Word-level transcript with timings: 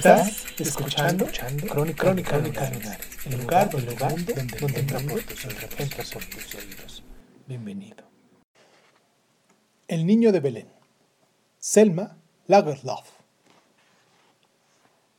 Estás 0.00 0.46
escuchando, 0.58 1.26
Crónica, 1.68 2.00
Crónica, 2.00 2.36
el 2.36 3.38
lugar, 3.38 3.68
el 3.74 3.84
lugar 3.84 4.24
donde, 4.24 4.34
donde 4.58 4.80
entra 4.80 4.98
por 4.98 5.22
tus 5.24 5.44
oídos, 5.44 5.64
entra 5.76 6.04
por 6.10 6.24
tus 6.24 6.54
oídos. 6.54 7.04
Bienvenido. 7.46 8.04
El 9.88 10.06
niño 10.06 10.32
de 10.32 10.40
Belén. 10.40 10.68
Selma 11.58 12.16
Lagerlof. 12.46 13.10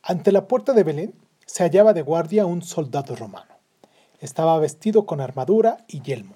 Ante 0.02 0.32
la 0.32 0.48
puerta 0.48 0.72
de 0.72 0.82
Belén 0.82 1.14
se 1.46 1.62
hallaba 1.62 1.92
de 1.92 2.02
guardia 2.02 2.44
un 2.44 2.62
soldado 2.62 3.14
romano. 3.14 3.54
Estaba 4.18 4.58
vestido 4.58 5.06
con 5.06 5.20
armadura 5.20 5.84
y 5.86 6.02
yelmo. 6.02 6.34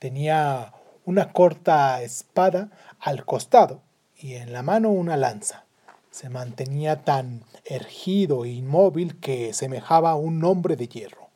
Tenía 0.00 0.72
una 1.04 1.32
corta 1.32 2.02
espada 2.02 2.72
al 2.98 3.24
costado 3.24 3.82
y 4.16 4.34
en 4.34 4.52
la 4.52 4.64
mano 4.64 4.90
una 4.90 5.16
lanza. 5.16 5.63
Se 6.14 6.30
mantenía 6.30 7.02
tan 7.02 7.42
erguido 7.64 8.44
e 8.44 8.50
inmóvil 8.50 9.18
que 9.18 9.52
semejaba 9.52 10.12
a 10.12 10.14
un 10.14 10.44
hombre 10.44 10.76
de 10.76 10.86
hierro. 10.86 11.28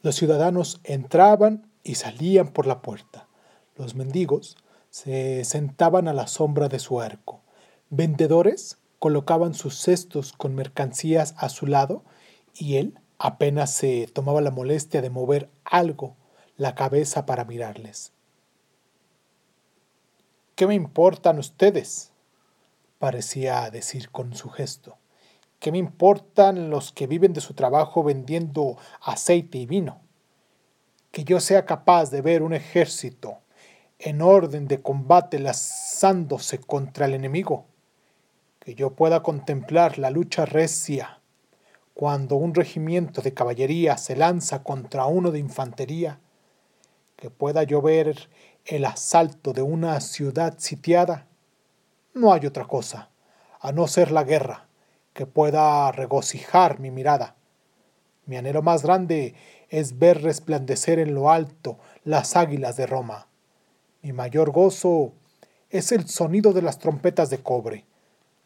Los 0.00 0.14
ciudadanos 0.14 0.80
entraban 0.84 1.70
y 1.84 1.96
salían 1.96 2.48
por 2.48 2.66
la 2.66 2.80
puerta. 2.80 3.28
Los 3.76 3.94
mendigos 3.94 4.56
se 4.88 5.44
sentaban 5.44 6.08
a 6.08 6.14
la 6.14 6.28
sombra 6.28 6.70
de 6.70 6.78
su 6.78 7.02
arco. 7.02 7.42
Vendedores 7.90 8.78
colocaban 8.98 9.52
sus 9.52 9.76
cestos 9.76 10.32
con 10.32 10.54
mercancías 10.54 11.34
a 11.36 11.50
su 11.50 11.66
lado 11.66 12.02
y 12.54 12.76
él 12.76 12.98
apenas 13.18 13.70
se 13.70 14.06
tomaba 14.06 14.40
la 14.40 14.50
molestia 14.50 15.02
de 15.02 15.10
mover 15.10 15.50
algo 15.62 16.16
la 16.56 16.74
cabeza 16.74 17.26
para 17.26 17.44
mirarles. 17.44 18.14
¿Qué 20.54 20.66
me 20.66 20.74
importan 20.74 21.38
ustedes? 21.38 22.09
Parecía 23.00 23.70
decir 23.70 24.10
con 24.10 24.34
su 24.34 24.50
gesto. 24.50 24.98
¿Qué 25.58 25.72
me 25.72 25.78
importan 25.78 26.68
los 26.68 26.92
que 26.92 27.06
viven 27.06 27.32
de 27.32 27.40
su 27.40 27.54
trabajo 27.54 28.04
vendiendo 28.04 28.76
aceite 29.00 29.56
y 29.56 29.64
vino? 29.64 30.02
Que 31.10 31.24
yo 31.24 31.40
sea 31.40 31.64
capaz 31.64 32.10
de 32.10 32.20
ver 32.20 32.42
un 32.42 32.52
ejército 32.52 33.38
en 33.98 34.20
orden 34.20 34.68
de 34.68 34.82
combate 34.82 35.38
lanzándose 35.38 36.58
contra 36.58 37.06
el 37.06 37.14
enemigo. 37.14 37.64
Que 38.58 38.74
yo 38.74 38.94
pueda 38.94 39.22
contemplar 39.22 39.98
la 39.98 40.10
lucha 40.10 40.44
recia 40.44 41.20
cuando 41.94 42.36
un 42.36 42.54
regimiento 42.54 43.22
de 43.22 43.32
caballería 43.32 43.96
se 43.96 44.14
lanza 44.14 44.62
contra 44.62 45.06
uno 45.06 45.30
de 45.30 45.38
infantería. 45.38 46.20
Que 47.16 47.30
pueda 47.30 47.62
yo 47.62 47.80
ver 47.80 48.28
el 48.66 48.84
asalto 48.84 49.54
de 49.54 49.62
una 49.62 49.98
ciudad 50.02 50.58
sitiada 50.58 51.29
no 52.14 52.32
hay 52.32 52.46
otra 52.46 52.66
cosa, 52.66 53.10
a 53.60 53.72
no 53.72 53.86
ser 53.86 54.10
la 54.10 54.24
guerra, 54.24 54.68
que 55.12 55.26
pueda 55.26 55.90
regocijar 55.92 56.80
mi 56.80 56.90
mirada. 56.90 57.36
Mi 58.26 58.36
anhelo 58.36 58.62
más 58.62 58.82
grande 58.82 59.34
es 59.68 59.98
ver 59.98 60.22
resplandecer 60.22 60.98
en 60.98 61.14
lo 61.14 61.30
alto 61.30 61.78
las 62.04 62.36
águilas 62.36 62.76
de 62.76 62.86
Roma. 62.86 63.28
Mi 64.02 64.12
mayor 64.12 64.50
gozo 64.50 65.12
es 65.68 65.92
el 65.92 66.08
sonido 66.08 66.52
de 66.52 66.62
las 66.62 66.78
trompetas 66.78 67.30
de 67.30 67.38
cobre, 67.38 67.86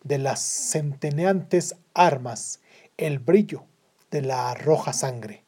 de 0.02 0.18
las 0.18 0.40
centeneantes 0.40 1.76
armas, 1.94 2.60
el 2.96 3.18
brillo 3.18 3.64
de 4.10 4.22
la 4.22 4.54
roja 4.54 4.92
sangre. 4.92 5.44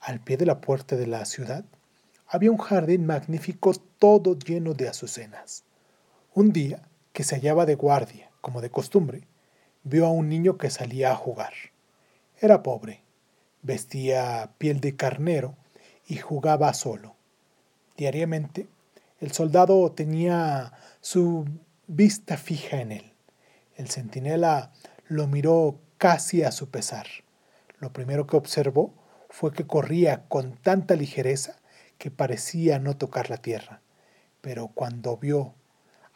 Al 0.00 0.20
pie 0.20 0.36
de 0.36 0.46
la 0.46 0.60
puerta 0.60 0.96
de 0.96 1.06
la 1.06 1.24
ciudad 1.24 1.64
había 2.26 2.50
un 2.50 2.58
jardín 2.58 3.06
magnífico 3.06 3.72
todo 3.98 4.38
lleno 4.38 4.74
de 4.74 4.88
azucenas. 4.88 5.64
Un 6.38 6.52
día, 6.52 6.88
que 7.12 7.24
se 7.24 7.34
hallaba 7.34 7.66
de 7.66 7.74
guardia, 7.74 8.30
como 8.40 8.60
de 8.60 8.70
costumbre, 8.70 9.26
vio 9.82 10.06
a 10.06 10.12
un 10.12 10.28
niño 10.28 10.56
que 10.56 10.70
salía 10.70 11.10
a 11.10 11.16
jugar. 11.16 11.52
Era 12.40 12.62
pobre, 12.62 13.02
vestía 13.62 14.52
piel 14.56 14.78
de 14.78 14.94
carnero 14.94 15.56
y 16.06 16.18
jugaba 16.18 16.72
solo. 16.74 17.16
Diariamente, 17.96 18.68
el 19.18 19.32
soldado 19.32 19.90
tenía 19.90 20.74
su 21.00 21.44
vista 21.88 22.36
fija 22.36 22.80
en 22.82 22.92
él. 22.92 23.12
El 23.74 23.88
centinela 23.88 24.70
lo 25.08 25.26
miró 25.26 25.80
casi 25.96 26.44
a 26.44 26.52
su 26.52 26.70
pesar. 26.70 27.08
Lo 27.80 27.92
primero 27.92 28.28
que 28.28 28.36
observó 28.36 28.94
fue 29.28 29.52
que 29.52 29.66
corría 29.66 30.22
con 30.28 30.52
tanta 30.52 30.94
ligereza 30.94 31.56
que 31.98 32.12
parecía 32.12 32.78
no 32.78 32.96
tocar 32.96 33.28
la 33.28 33.38
tierra. 33.38 33.82
Pero 34.40 34.68
cuando 34.68 35.16
vio 35.16 35.56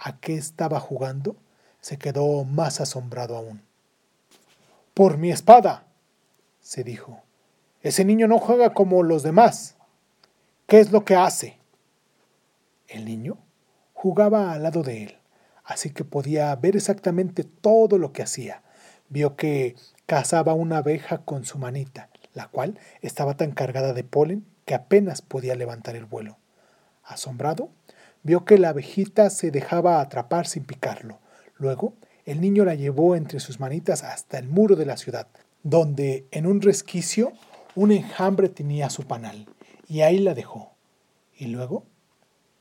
a 0.03 0.19
qué 0.19 0.35
estaba 0.35 0.81
jugando, 0.81 1.37
se 1.81 1.97
quedó 1.97 2.43
más 2.45 2.81
asombrado 2.81 3.37
aún. 3.37 3.63
Por 4.95 5.17
mi 5.17 5.31
espada, 5.31 5.87
se 6.61 6.83
dijo. 6.83 7.23
Ese 7.83 8.05
niño 8.05 8.27
no 8.27 8.39
juega 8.39 8.75
como 8.75 9.05
los 9.05 9.23
demás. 9.23 9.77
¿Qué 10.67 10.81
es 10.81 10.91
lo 10.91 11.05
que 11.05 11.15
hace? 11.15 11.59
El 12.89 13.05
niño 13.05 13.39
jugaba 13.95 14.53
al 14.53 14.65
lado 14.65 14.83
de 14.83 15.05
él, 15.05 15.19
así 15.65 15.91
que 15.91 16.05
podía 16.05 16.55
ver 16.57 16.77
exactamente 16.77 17.45
todo 17.45 17.97
lo 17.97 18.13
que 18.13 18.23
hacía. 18.23 18.63
Vio 19.09 19.37
que 19.37 19.77
cazaba 20.07 20.55
una 20.55 20.79
abeja 20.79 21.19
con 21.19 21.45
su 21.45 21.59
manita, 21.59 22.09
la 22.35 22.49
cual 22.49 22.79
estaba 23.03 23.37
tan 23.37 23.53
cargada 23.53 23.93
de 23.93 24.03
polen 24.03 24.45
que 24.65 24.75
apenas 24.75 25.23
podía 25.23 25.55
levantar 25.55 25.95
el 25.95 26.07
vuelo. 26.07 26.39
Asombrado, 27.05 27.71
Vio 28.23 28.45
que 28.45 28.59
la 28.59 28.71
abejita 28.71 29.31
se 29.31 29.51
dejaba 29.51 30.01
atrapar 30.01 30.47
sin 30.47 30.65
picarlo. 30.65 31.19
Luego, 31.57 31.95
el 32.25 32.41
niño 32.41 32.65
la 32.65 32.75
llevó 32.75 33.17
entre 33.17 33.41
sus 33.41 33.59
manitas 33.59 34.05
hasta 34.05 34.39
el 34.39 34.49
muro 34.49 34.77
de 34.77 34.87
la 34.87 34.97
ciudad, 34.97 35.27
donde 35.63 36.27
en 36.31 36.47
un 36.47 36.61
resquicio 36.61 37.33
un 37.75 37.91
enjambre 37.91 38.49
tenía 38.49 38.91
su 38.91 39.05
panal, 39.05 39.47
y 39.89 40.03
ahí 40.03 40.19
la 40.19 40.35
dejó. 40.35 40.73
Y 41.37 41.47
luego 41.47 41.85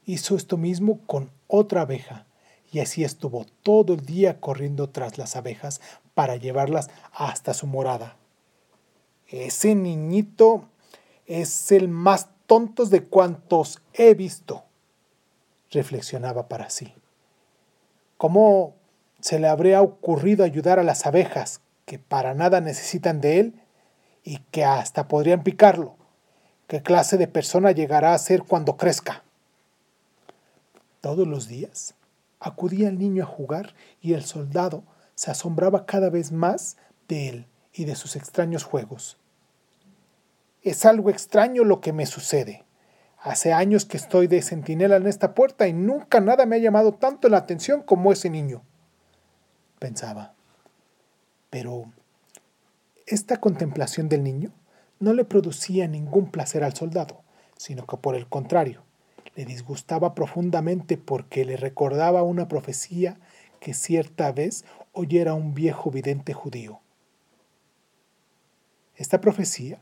hizo 0.05 0.35
esto 0.35 0.57
mismo 0.57 0.99
con 1.05 1.29
otra 1.47 1.81
abeja, 1.81 2.25
y 2.71 2.79
así 2.79 3.03
estuvo 3.03 3.45
todo 3.63 3.93
el 3.93 4.05
día 4.05 4.39
corriendo 4.39 4.89
tras 4.89 5.17
las 5.17 5.35
abejas 5.35 5.81
para 6.13 6.37
llevarlas 6.37 6.89
hasta 7.11 7.53
su 7.53 7.67
morada. 7.67 8.17
Ese 9.27 9.75
niñito 9.75 10.69
es 11.25 11.71
el 11.71 11.87
más 11.87 12.29
tonto 12.47 12.85
de 12.85 13.03
cuantos 13.03 13.81
he 13.93 14.13
visto, 14.13 14.63
reflexionaba 15.71 16.47
para 16.47 16.69
sí. 16.69 16.93
¿Cómo 18.17 18.75
se 19.19 19.39
le 19.39 19.47
habría 19.47 19.81
ocurrido 19.81 20.43
ayudar 20.43 20.79
a 20.79 20.83
las 20.83 21.05
abejas, 21.05 21.61
que 21.85 21.97
para 21.97 22.33
nada 22.33 22.61
necesitan 22.61 23.21
de 23.21 23.39
él 23.39 23.61
y 24.23 24.37
que 24.51 24.63
hasta 24.63 25.07
podrían 25.07 25.43
picarlo? 25.43 25.95
¿Qué 26.67 26.81
clase 26.81 27.17
de 27.17 27.27
persona 27.27 27.71
llegará 27.71 28.13
a 28.13 28.19
ser 28.19 28.43
cuando 28.43 28.77
crezca? 28.77 29.23
Todos 31.01 31.27
los 31.27 31.47
días 31.47 31.95
acudía 32.39 32.89
el 32.89 32.99
niño 32.99 33.23
a 33.23 33.27
jugar 33.27 33.73
y 34.01 34.13
el 34.13 34.23
soldado 34.23 34.83
se 35.15 35.31
asombraba 35.31 35.85
cada 35.85 36.09
vez 36.09 36.31
más 36.31 36.77
de 37.07 37.29
él 37.29 37.47
y 37.73 37.85
de 37.85 37.95
sus 37.95 38.15
extraños 38.15 38.63
juegos. 38.63 39.17
Es 40.61 40.85
algo 40.85 41.09
extraño 41.09 41.63
lo 41.63 41.81
que 41.81 41.93
me 41.93 42.05
sucede, 42.05 42.63
Hace 43.21 43.53
años 43.53 43.85
que 43.85 43.97
estoy 43.97 44.25
de 44.25 44.41
centinela 44.41 44.95
en 44.95 45.05
esta 45.05 45.35
puerta 45.35 45.67
y 45.67 45.73
nunca 45.73 46.19
nada 46.19 46.47
me 46.47 46.55
ha 46.55 46.59
llamado 46.59 46.95
tanto 46.95 47.29
la 47.29 47.37
atención 47.37 47.83
como 47.83 48.11
ese 48.11 48.31
niño, 48.31 48.63
pensaba. 49.77 50.33
Pero 51.51 51.91
esta 53.05 53.37
contemplación 53.37 54.09
del 54.09 54.23
niño 54.23 54.51
no 54.99 55.13
le 55.13 55.23
producía 55.23 55.87
ningún 55.87 56.31
placer 56.31 56.63
al 56.63 56.73
soldado, 56.73 57.21
sino 57.57 57.85
que 57.85 57.97
por 57.97 58.15
el 58.15 58.27
contrario, 58.27 58.81
le 59.35 59.45
disgustaba 59.45 60.15
profundamente 60.15 60.97
porque 60.97 61.45
le 61.45 61.57
recordaba 61.57 62.23
una 62.23 62.47
profecía 62.47 63.19
que 63.59 63.75
cierta 63.75 64.31
vez 64.31 64.65
oyera 64.93 65.35
un 65.35 65.53
viejo 65.53 65.91
vidente 65.91 66.33
judío. 66.33 66.81
Esta 68.95 69.21
profecía 69.21 69.79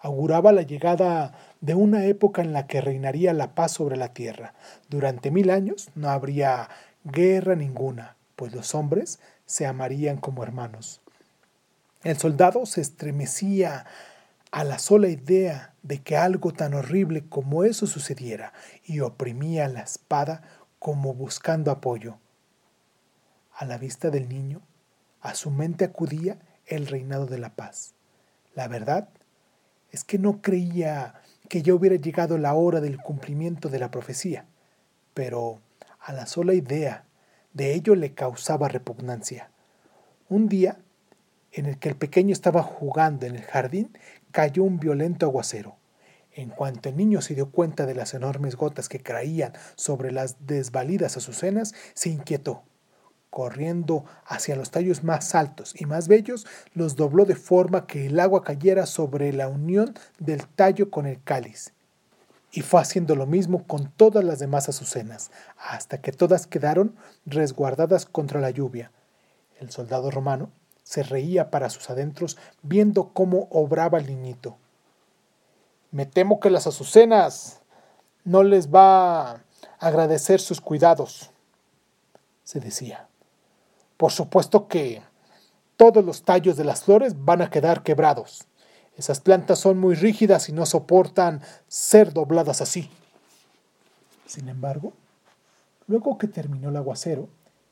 Auguraba 0.00 0.52
la 0.52 0.62
llegada 0.62 1.32
de 1.60 1.74
una 1.74 2.06
época 2.06 2.40
en 2.40 2.52
la 2.52 2.66
que 2.66 2.80
reinaría 2.80 3.34
la 3.34 3.54
paz 3.54 3.72
sobre 3.72 3.96
la 3.96 4.14
tierra. 4.14 4.54
Durante 4.88 5.30
mil 5.30 5.50
años 5.50 5.90
no 5.94 6.08
habría 6.08 6.70
guerra 7.04 7.54
ninguna, 7.54 8.16
pues 8.34 8.54
los 8.54 8.74
hombres 8.74 9.20
se 9.44 9.66
amarían 9.66 10.16
como 10.16 10.42
hermanos. 10.42 11.02
El 12.02 12.16
soldado 12.16 12.64
se 12.64 12.80
estremecía 12.80 13.84
a 14.50 14.64
la 14.64 14.78
sola 14.78 15.08
idea 15.08 15.74
de 15.82 16.00
que 16.02 16.16
algo 16.16 16.52
tan 16.52 16.72
horrible 16.72 17.24
como 17.28 17.64
eso 17.64 17.86
sucediera 17.86 18.54
y 18.84 19.00
oprimía 19.00 19.68
la 19.68 19.80
espada 19.80 20.42
como 20.78 21.12
buscando 21.12 21.70
apoyo. 21.70 22.16
A 23.54 23.66
la 23.66 23.76
vista 23.76 24.08
del 24.08 24.30
niño, 24.30 24.62
a 25.20 25.34
su 25.34 25.50
mente 25.50 25.84
acudía 25.84 26.38
el 26.66 26.86
reinado 26.86 27.26
de 27.26 27.38
la 27.38 27.54
paz. 27.54 27.92
La 28.54 28.66
verdad 28.66 29.10
es 29.90 30.04
que 30.04 30.18
no 30.18 30.40
creía 30.40 31.14
que 31.48 31.62
ya 31.62 31.74
hubiera 31.74 31.96
llegado 31.96 32.38
la 32.38 32.54
hora 32.54 32.80
del 32.80 32.98
cumplimiento 32.98 33.68
de 33.68 33.78
la 33.78 33.90
profecía, 33.90 34.46
pero 35.14 35.60
a 35.98 36.12
la 36.12 36.26
sola 36.26 36.54
idea 36.54 37.04
de 37.52 37.74
ello 37.74 37.94
le 37.94 38.14
causaba 38.14 38.68
repugnancia. 38.68 39.50
Un 40.28 40.48
día, 40.48 40.78
en 41.52 41.66
el 41.66 41.78
que 41.78 41.88
el 41.88 41.96
pequeño 41.96 42.32
estaba 42.32 42.62
jugando 42.62 43.26
en 43.26 43.34
el 43.34 43.42
jardín, 43.42 43.96
cayó 44.30 44.62
un 44.62 44.78
violento 44.78 45.26
aguacero. 45.26 45.76
En 46.32 46.50
cuanto 46.50 46.88
el 46.88 46.96
niño 46.96 47.20
se 47.20 47.34
dio 47.34 47.50
cuenta 47.50 47.86
de 47.86 47.96
las 47.96 48.14
enormes 48.14 48.54
gotas 48.54 48.88
que 48.88 49.00
caían 49.00 49.52
sobre 49.74 50.12
las 50.12 50.46
desvalidas 50.46 51.16
azucenas, 51.16 51.74
se 51.94 52.10
inquietó 52.10 52.62
corriendo 53.30 54.04
hacia 54.26 54.56
los 54.56 54.70
tallos 54.70 55.04
más 55.04 55.34
altos 55.34 55.74
y 55.80 55.86
más 55.86 56.08
bellos, 56.08 56.46
los 56.74 56.96
dobló 56.96 57.24
de 57.24 57.36
forma 57.36 57.86
que 57.86 58.06
el 58.06 58.20
agua 58.20 58.42
cayera 58.42 58.86
sobre 58.86 59.32
la 59.32 59.48
unión 59.48 59.94
del 60.18 60.46
tallo 60.46 60.90
con 60.90 61.06
el 61.06 61.22
cáliz. 61.22 61.72
Y 62.52 62.62
fue 62.62 62.80
haciendo 62.80 63.14
lo 63.14 63.26
mismo 63.26 63.64
con 63.66 63.92
todas 63.92 64.24
las 64.24 64.40
demás 64.40 64.68
azucenas, 64.68 65.30
hasta 65.56 66.00
que 66.00 66.10
todas 66.10 66.48
quedaron 66.48 66.96
resguardadas 67.24 68.06
contra 68.06 68.40
la 68.40 68.50
lluvia. 68.50 68.90
El 69.60 69.70
soldado 69.70 70.10
romano 70.10 70.50
se 70.82 71.04
reía 71.04 71.50
para 71.50 71.70
sus 71.70 71.88
adentros 71.90 72.36
viendo 72.62 73.10
cómo 73.12 73.46
obraba 73.50 73.98
el 73.98 74.06
niñito. 74.06 74.56
Me 75.92 76.06
temo 76.06 76.40
que 76.40 76.50
las 76.50 76.66
azucenas 76.66 77.60
no 78.24 78.42
les 78.42 78.74
va 78.74 79.30
a 79.30 79.42
agradecer 79.78 80.40
sus 80.40 80.60
cuidados, 80.60 81.30
se 82.42 82.58
decía. 82.58 83.09
Por 84.00 84.12
supuesto 84.12 84.66
que 84.66 85.02
todos 85.76 86.02
los 86.02 86.22
tallos 86.22 86.56
de 86.56 86.64
las 86.64 86.84
flores 86.84 87.22
van 87.22 87.42
a 87.42 87.50
quedar 87.50 87.82
quebrados. 87.82 88.46
Esas 88.96 89.20
plantas 89.20 89.58
son 89.58 89.78
muy 89.78 89.94
rígidas 89.94 90.48
y 90.48 90.54
no 90.54 90.64
soportan 90.64 91.42
ser 91.68 92.14
dobladas 92.14 92.62
así. 92.62 92.88
Sin 94.24 94.48
embargo, 94.48 94.94
luego 95.86 96.16
que 96.16 96.28
terminó 96.28 96.70
el 96.70 96.78
aguacero, 96.78 97.28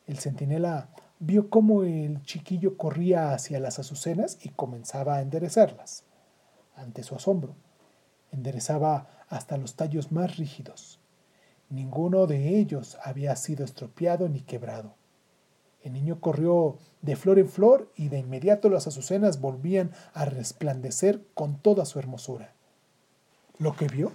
el 0.07 0.19
centinela 0.19 0.91
vio 1.19 1.49
cómo 1.49 1.83
el 1.83 2.23
chiquillo 2.25 2.77
corría 2.77 3.33
hacia 3.33 3.59
las 3.59 3.79
azucenas 3.79 4.37
y 4.43 4.51
comenzaba 4.51 5.17
a 5.17 5.23
enderezarlas. 5.23 6.05
Ante 6.77 7.05
su 7.05 7.15
asombro, 7.15 7.55
enderezaba 8.33 9.25
hasta 9.31 9.57
los 9.57 9.77
tallos 9.77 10.13
más 10.13 10.37
rígidos. 10.37 11.01
Ninguno 11.71 12.27
de 12.27 12.59
ellos 12.59 12.99
había 13.03 13.35
sido 13.35 13.65
estropeado 13.65 14.29
ni 14.29 14.43
quebrado. 14.43 14.98
El 15.83 15.93
niño 15.93 16.21
corrió 16.21 16.77
de 17.03 17.17
flor 17.17 17.39
en 17.39 17.49
flor 17.49 17.93
y 17.97 18.09
de 18.09 18.19
inmediato 18.19 18.69
las 18.69 18.87
azucenas 18.87 19.41
volvían 19.41 19.93
a 20.13 20.25
resplandecer 20.25 21.25
con 21.35 21.59
toda 21.59 21.85
su 21.85 21.99
hermosura. 21.99 22.53
Lo 23.59 23.77
que 23.77 23.87
vio 23.87 24.13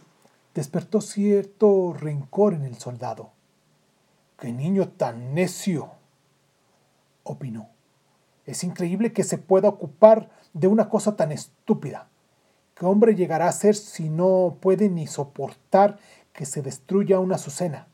despertó 0.54 1.02
cierto 1.02 1.94
rencor 1.94 2.54
en 2.54 2.64
el 2.66 2.76
soldado. 2.76 3.32
¡Qué 4.38 4.52
niño 4.52 4.90
tan 4.90 5.34
necio! 5.34 5.92
opinó. 7.24 7.70
Es 8.46 8.64
increíble 8.64 9.14
que 9.14 9.24
se 9.24 9.38
pueda 9.38 9.70
ocupar 9.70 10.30
de 10.54 10.68
una 10.68 10.90
cosa 10.90 11.16
tan 11.16 11.32
estúpida. 11.32 12.10
¿Qué 12.76 12.86
hombre 12.86 13.16
llegará 13.16 13.48
a 13.48 13.54
ser 13.54 13.76
si 13.76 14.10
no 14.10 14.58
puede 14.60 14.90
ni 14.90 15.08
soportar 15.08 15.98
que 16.34 16.46
se 16.46 16.62
destruya 16.62 17.20
una 17.20 17.36
azucena? 17.36 17.88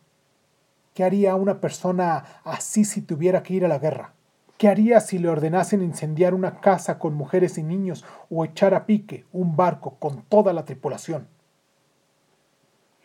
¿Qué 0.99 1.05
haría 1.05 1.35
una 1.35 1.61
persona 1.61 2.25
así 2.43 2.83
si 2.83 3.01
tuviera 3.01 3.41
que 3.41 3.53
ir 3.53 3.63
a 3.63 3.69
la 3.69 3.79
guerra? 3.79 4.11
¿Qué 4.57 4.67
haría 4.67 4.99
si 4.99 5.17
le 5.17 5.29
ordenasen 5.29 5.81
incendiar 5.81 6.33
una 6.33 6.59
casa 6.59 6.99
con 6.99 7.13
mujeres 7.13 7.57
y 7.57 7.63
niños 7.63 8.03
o 8.29 8.43
echar 8.43 8.73
a 8.73 8.85
pique 8.85 9.25
un 9.31 9.55
barco 9.55 9.95
con 9.97 10.23
toda 10.23 10.51
la 10.51 10.65
tripulación? 10.65 11.29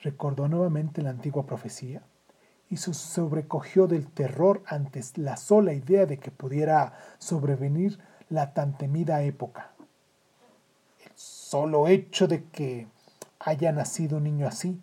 Recordó 0.03 0.49
nuevamente 0.49 1.03
la 1.03 1.11
antigua 1.11 1.47
profecía 1.47 2.03
y 2.69 2.79
se 2.79 2.93
sobrecogió 2.95 3.87
del 3.87 4.09
terror 4.09 4.65
ante 4.67 5.01
la 5.15 5.37
sola 5.37 5.73
idea 5.73 6.05
de 6.05 6.19
que 6.19 6.33
pudiera 6.33 6.95
sobrevenir 7.19 8.01
la 8.29 8.55
tan 8.55 8.77
temida 8.77 9.23
época. 9.23 9.71
El 11.07 11.13
solo 11.15 11.87
hecho 11.87 12.27
de 12.27 12.43
que 12.43 12.89
haya 13.39 13.71
nacido 13.71 14.17
un 14.17 14.25
niño 14.25 14.49
así 14.49 14.83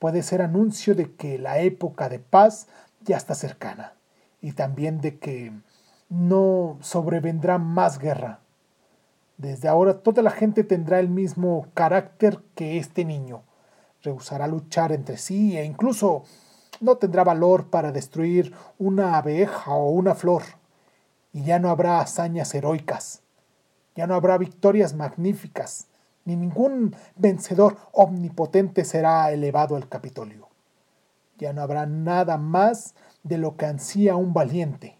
puede 0.00 0.22
ser 0.24 0.42
anuncio 0.42 0.96
de 0.96 1.12
que 1.14 1.38
la 1.38 1.60
época 1.60 2.08
de 2.08 2.18
paz 2.18 2.66
ya 3.02 3.16
está 3.16 3.36
cercana 3.36 3.92
y 4.40 4.52
también 4.52 5.00
de 5.00 5.18
que 5.18 5.52
no 6.08 6.78
sobrevendrá 6.80 7.58
más 7.58 7.98
guerra. 7.98 8.40
Desde 9.36 9.68
ahora 9.68 10.02
toda 10.02 10.22
la 10.22 10.30
gente 10.30 10.64
tendrá 10.64 10.98
el 11.00 11.10
mismo 11.10 11.68
carácter 11.74 12.40
que 12.54 12.78
este 12.78 13.04
niño. 13.04 13.42
Rehusará 14.02 14.48
luchar 14.48 14.90
entre 14.90 15.18
sí 15.18 15.58
e 15.58 15.64
incluso 15.64 16.24
no 16.80 16.96
tendrá 16.96 17.22
valor 17.22 17.68
para 17.68 17.92
destruir 17.92 18.54
una 18.78 19.18
abeja 19.18 19.72
o 19.72 19.90
una 19.90 20.14
flor. 20.14 20.42
Y 21.32 21.44
ya 21.44 21.58
no 21.58 21.68
habrá 21.68 22.00
hazañas 22.00 22.54
heroicas. 22.54 23.22
Ya 23.94 24.06
no 24.06 24.14
habrá 24.14 24.38
victorias 24.38 24.94
magníficas 24.94 25.89
ni 26.24 26.36
ningún 26.36 26.94
vencedor 27.16 27.78
omnipotente 27.92 28.84
será 28.84 29.30
elevado 29.32 29.76
al 29.76 29.88
Capitolio. 29.88 30.48
Ya 31.38 31.52
no 31.52 31.62
habrá 31.62 31.86
nada 31.86 32.36
más 32.36 32.94
de 33.22 33.38
lo 33.38 33.56
que 33.56 33.66
ansía 33.66 34.16
un 34.16 34.32
valiente, 34.32 34.96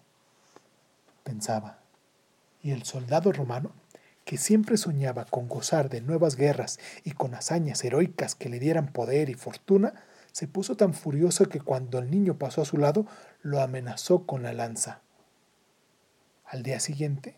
pensaba. 1.23 1.79
Y 2.61 2.71
el 2.71 2.83
soldado 2.83 3.31
romano, 3.31 3.71
que 4.25 4.37
siempre 4.37 4.77
soñaba 4.77 5.25
con 5.25 5.47
gozar 5.47 5.89
de 5.89 6.01
nuevas 6.01 6.35
guerras 6.35 6.79
y 7.03 7.11
con 7.11 7.33
hazañas 7.33 7.83
heroicas 7.83 8.35
que 8.35 8.49
le 8.49 8.59
dieran 8.59 8.91
poder 8.91 9.29
y 9.29 9.33
fortuna, 9.33 9.93
se 10.31 10.47
puso 10.47 10.77
tan 10.77 10.93
furioso 10.93 11.49
que 11.49 11.59
cuando 11.59 11.99
el 11.99 12.09
niño 12.09 12.37
pasó 12.37 12.61
a 12.61 12.65
su 12.65 12.77
lado, 12.77 13.05
lo 13.41 13.61
amenazó 13.61 14.25
con 14.25 14.43
la 14.43 14.53
lanza. 14.53 15.01
Al 16.45 16.63
día 16.63 16.79
siguiente, 16.79 17.35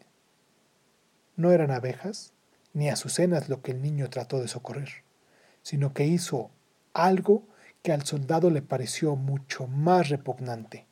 no 1.35 1.51
eran 1.51 1.71
abejas, 1.71 2.32
ni 2.73 2.89
azucenas 2.89 3.49
lo 3.49 3.61
que 3.61 3.71
el 3.71 3.81
niño 3.81 4.09
trató 4.09 4.39
de 4.41 4.47
socorrer, 4.47 4.89
sino 5.61 5.93
que 5.93 6.05
hizo 6.05 6.51
algo 6.93 7.47
que 7.81 7.91
al 7.91 8.03
soldado 8.03 8.49
le 8.49 8.61
pareció 8.61 9.15
mucho 9.15 9.67
más 9.67 10.09
repugnante. 10.09 10.87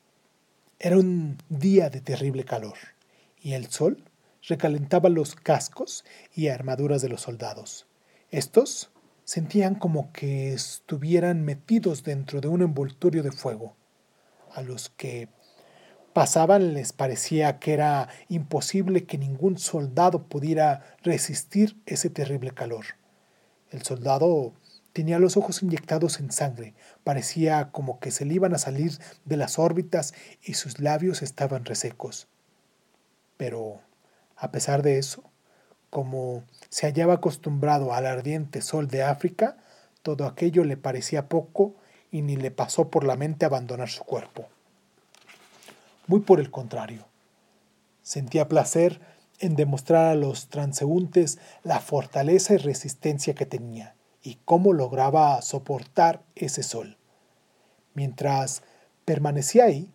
Era 0.80 0.98
un 0.98 1.38
día 1.50 1.90
de 1.90 2.02
terrible 2.02 2.44
calor, 2.44 2.78
y 3.40 3.54
el 3.54 3.68
sol 3.68 4.04
recalentaba 4.48 5.10
los 5.10 5.36
cascos 5.36 6.04
y 6.34 6.48
armaduras 6.48 7.02
de 7.02 7.10
los 7.10 7.22
soldados. 7.22 7.88
Estos 8.30 8.92
sentían 9.24 9.76
como 9.76 10.12
que 10.12 10.54
estuvieran 10.54 11.44
metidos 11.44 12.04
dentro 12.04 12.42
de 12.42 12.48
un 12.48 12.62
envoltorio 12.62 13.24
de 13.24 13.32
fuego, 13.32 13.76
a 14.54 14.62
los 14.62 14.90
que 14.90 15.30
pasaban 16.14 16.74
les 16.74 16.94
parecía 16.94 17.60
que 17.60 17.74
era 17.74 18.10
imposible 18.28 19.06
que 19.06 19.18
ningún 19.18 19.58
soldado 19.58 20.24
pudiera 20.24 20.96
resistir 21.04 21.82
ese 21.86 22.10
terrible 22.10 22.52
calor. 22.52 22.86
El 23.70 23.84
soldado 23.84 24.54
tenía 24.94 25.20
los 25.20 25.38
ojos 25.38 25.64
inyectados 25.64 26.20
en 26.20 26.32
sangre, 26.32 26.74
parecía 27.04 27.72
como 27.72 28.00
que 28.00 28.12
se 28.12 28.26
le 28.26 28.34
iban 28.34 28.54
a 28.54 28.58
salir 28.58 28.98
de 29.26 29.38
las 29.38 29.58
órbitas 29.58 30.14
y 30.44 30.56
sus 30.56 30.80
labios 30.80 31.22
estaban 31.22 31.66
resecos. 31.66 32.28
Pero, 33.38 33.80
a 34.36 34.52
pesar 34.52 34.82
de 34.82 34.98
eso, 34.98 35.24
como 35.90 36.44
se 36.70 36.88
hallaba 36.88 37.16
acostumbrado 37.16 37.94
al 37.94 38.06
ardiente 38.06 38.62
sol 38.62 38.88
de 38.88 39.04
África, 39.04 39.58
todo 40.04 40.26
aquello 40.26 40.64
le 40.64 40.78
parecía 40.78 41.30
poco 41.30 41.76
y 42.12 42.22
ni 42.22 42.36
le 42.36 42.52
pasó 42.52 42.90
por 42.90 43.04
la 43.04 43.16
mente 43.16 43.46
abandonar 43.46 43.90
su 43.90 44.04
cuerpo. 44.04 44.50
Muy 46.12 46.20
por 46.20 46.42
el 46.42 46.52
contrario. 46.52 47.08
Sentía 48.02 48.50
placer 48.50 49.00
en 49.40 49.56
demostrar 49.56 50.08
a 50.08 50.16
los 50.16 50.50
transeúntes 50.50 51.40
la 51.64 51.80
fortaleza 51.80 52.54
y 52.54 52.58
resistencia 52.58 53.34
que 53.34 53.46
tenía 53.46 53.96
y 54.22 54.38
cómo 54.44 54.74
lograba 54.74 55.42
soportar 55.42 56.22
ese 56.36 56.64
sol. 56.64 56.98
Mientras 57.94 58.62
permanecía 59.06 59.64
ahí, 59.64 59.90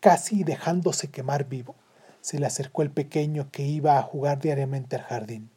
casi 0.00 0.42
dejándose 0.42 1.12
quemar 1.12 1.44
vivo, 1.44 1.76
se 2.20 2.40
le 2.40 2.46
acercó 2.46 2.82
el 2.82 2.90
pequeño 2.90 3.52
que 3.52 3.62
iba 3.62 3.96
a 3.96 4.02
jugar 4.02 4.40
diariamente 4.40 4.96
al 4.96 5.02
jardín. 5.02 5.50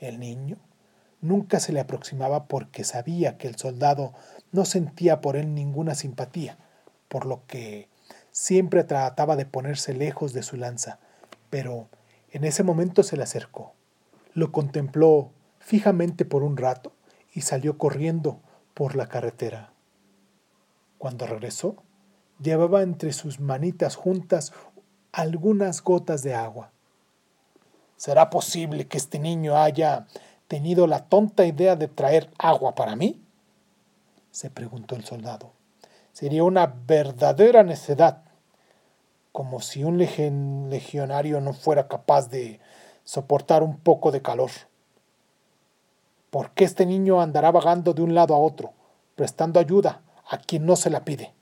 El 0.00 0.18
niño 0.18 0.56
nunca 1.20 1.60
se 1.60 1.72
le 1.72 1.78
aproximaba 1.78 2.48
porque 2.48 2.82
sabía 2.82 3.38
que 3.38 3.46
el 3.46 3.54
soldado 3.54 4.12
no 4.50 4.64
sentía 4.64 5.20
por 5.20 5.36
él 5.36 5.54
ninguna 5.54 5.94
simpatía, 5.94 6.58
por 7.06 7.26
lo 7.26 7.46
que 7.46 7.93
siempre 8.34 8.82
trataba 8.82 9.36
de 9.36 9.46
ponerse 9.46 9.94
lejos 9.94 10.32
de 10.32 10.42
su 10.42 10.56
lanza, 10.56 10.98
pero 11.50 11.88
en 12.32 12.42
ese 12.42 12.64
momento 12.64 13.04
se 13.04 13.16
le 13.16 13.22
acercó. 13.22 13.74
Lo 14.32 14.50
contempló 14.50 15.30
fijamente 15.60 16.24
por 16.24 16.42
un 16.42 16.56
rato 16.56 16.92
y 17.32 17.42
salió 17.42 17.78
corriendo 17.78 18.40
por 18.74 18.96
la 18.96 19.06
carretera. 19.06 19.72
Cuando 20.98 21.28
regresó, 21.28 21.76
llevaba 22.40 22.82
entre 22.82 23.12
sus 23.12 23.38
manitas 23.38 23.94
juntas 23.94 24.52
algunas 25.12 25.80
gotas 25.80 26.24
de 26.24 26.34
agua. 26.34 26.72
¿Será 27.96 28.30
posible 28.30 28.88
que 28.88 28.96
este 28.96 29.20
niño 29.20 29.56
haya 29.56 30.08
tenido 30.48 30.88
la 30.88 31.04
tonta 31.04 31.46
idea 31.46 31.76
de 31.76 31.86
traer 31.86 32.30
agua 32.36 32.74
para 32.74 32.96
mí? 32.96 33.22
se 34.32 34.50
preguntó 34.50 34.96
el 34.96 35.04
soldado. 35.04 35.52
Sería 36.12 36.42
una 36.42 36.66
verdadera 36.66 37.62
necedad, 37.62 38.23
como 39.34 39.60
si 39.60 39.82
un 39.82 39.98
legionario 39.98 41.40
no 41.40 41.54
fuera 41.54 41.88
capaz 41.88 42.30
de 42.30 42.60
soportar 43.02 43.64
un 43.64 43.80
poco 43.80 44.12
de 44.12 44.22
calor. 44.22 44.52
¿Por 46.30 46.52
qué 46.52 46.62
este 46.62 46.86
niño 46.86 47.20
andará 47.20 47.50
vagando 47.50 47.94
de 47.94 48.02
un 48.02 48.14
lado 48.14 48.36
a 48.36 48.38
otro, 48.38 48.74
prestando 49.16 49.58
ayuda 49.58 50.02
a 50.30 50.38
quien 50.38 50.64
no 50.64 50.76
se 50.76 50.88
la 50.88 51.04
pide? 51.04 51.34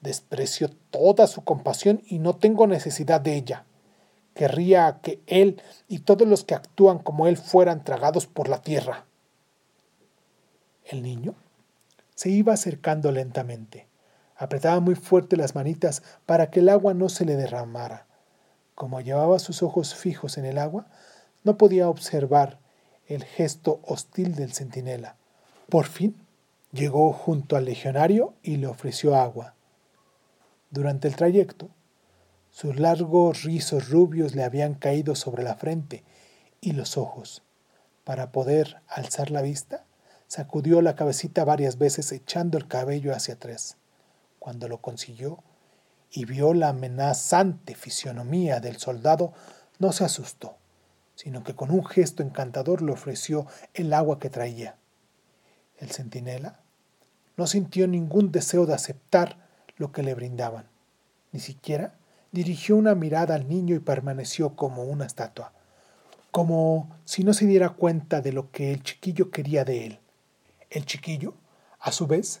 Desprecio 0.00 0.70
toda 0.92 1.26
su 1.26 1.42
compasión 1.42 2.02
y 2.06 2.20
no 2.20 2.36
tengo 2.36 2.68
necesidad 2.68 3.20
de 3.20 3.34
ella. 3.34 3.64
Querría 4.34 5.00
que 5.02 5.20
él 5.26 5.60
y 5.88 5.98
todos 5.98 6.28
los 6.28 6.44
que 6.44 6.54
actúan 6.54 7.00
como 7.00 7.26
él 7.26 7.36
fueran 7.36 7.82
tragados 7.82 8.28
por 8.28 8.48
la 8.48 8.62
tierra. 8.62 9.06
El 10.84 11.02
niño 11.02 11.34
se 12.14 12.30
iba 12.30 12.52
acercando 12.52 13.10
lentamente. 13.10 13.89
Apretaba 14.40 14.80
muy 14.80 14.94
fuerte 14.94 15.36
las 15.36 15.54
manitas 15.54 16.02
para 16.24 16.50
que 16.50 16.60
el 16.60 16.70
agua 16.70 16.94
no 16.94 17.10
se 17.10 17.26
le 17.26 17.36
derramara. 17.36 18.06
Como 18.74 19.02
llevaba 19.02 19.38
sus 19.38 19.62
ojos 19.62 19.94
fijos 19.94 20.38
en 20.38 20.46
el 20.46 20.56
agua, 20.56 20.86
no 21.44 21.58
podía 21.58 21.90
observar 21.90 22.58
el 23.06 23.22
gesto 23.22 23.82
hostil 23.84 24.34
del 24.36 24.54
centinela. 24.54 25.16
Por 25.68 25.84
fin 25.84 26.16
llegó 26.72 27.12
junto 27.12 27.54
al 27.54 27.66
legionario 27.66 28.32
y 28.42 28.56
le 28.56 28.66
ofreció 28.66 29.14
agua. 29.14 29.56
Durante 30.70 31.06
el 31.06 31.16
trayecto, 31.16 31.68
sus 32.48 32.80
largos 32.80 33.42
rizos 33.42 33.90
rubios 33.90 34.34
le 34.34 34.42
habían 34.42 34.72
caído 34.72 35.16
sobre 35.16 35.42
la 35.42 35.56
frente 35.56 36.02
y 36.62 36.72
los 36.72 36.96
ojos. 36.96 37.42
Para 38.04 38.32
poder 38.32 38.80
alzar 38.88 39.30
la 39.30 39.42
vista, 39.42 39.84
sacudió 40.28 40.80
la 40.80 40.94
cabecita 40.94 41.44
varias 41.44 41.76
veces 41.76 42.10
echando 42.10 42.56
el 42.56 42.68
cabello 42.68 43.14
hacia 43.14 43.34
atrás. 43.34 43.76
Cuando 44.40 44.66
lo 44.66 44.78
consiguió 44.78 45.44
y 46.10 46.24
vio 46.24 46.52
la 46.54 46.70
amenazante 46.70 47.76
fisionomía 47.76 48.58
del 48.58 48.78
soldado, 48.78 49.32
no 49.78 49.92
se 49.92 50.04
asustó 50.04 50.56
sino 51.20 51.44
que 51.44 51.54
con 51.54 51.70
un 51.70 51.84
gesto 51.84 52.22
encantador 52.22 52.80
le 52.80 52.92
ofreció 52.92 53.46
el 53.74 53.92
agua 53.92 54.18
que 54.18 54.30
traía. 54.30 54.76
El 55.76 55.90
centinela 55.90 56.60
no 57.36 57.46
sintió 57.46 57.86
ningún 57.86 58.32
deseo 58.32 58.64
de 58.64 58.72
aceptar 58.72 59.36
lo 59.76 59.92
que 59.92 60.02
le 60.02 60.14
brindaban. 60.14 60.64
Ni 61.32 61.40
siquiera 61.40 61.92
dirigió 62.32 62.74
una 62.74 62.94
mirada 62.94 63.34
al 63.34 63.50
niño 63.50 63.74
y 63.74 63.80
permaneció 63.80 64.56
como 64.56 64.84
una 64.84 65.04
estatua, 65.04 65.52
como 66.30 66.88
si 67.04 67.22
no 67.22 67.34
se 67.34 67.44
diera 67.44 67.68
cuenta 67.68 68.22
de 68.22 68.32
lo 68.32 68.50
que 68.50 68.72
el 68.72 68.82
chiquillo 68.82 69.30
quería 69.30 69.66
de 69.66 69.84
él. 69.84 70.00
El 70.70 70.86
chiquillo, 70.86 71.34
a 71.80 71.92
su 71.92 72.06
vez, 72.06 72.40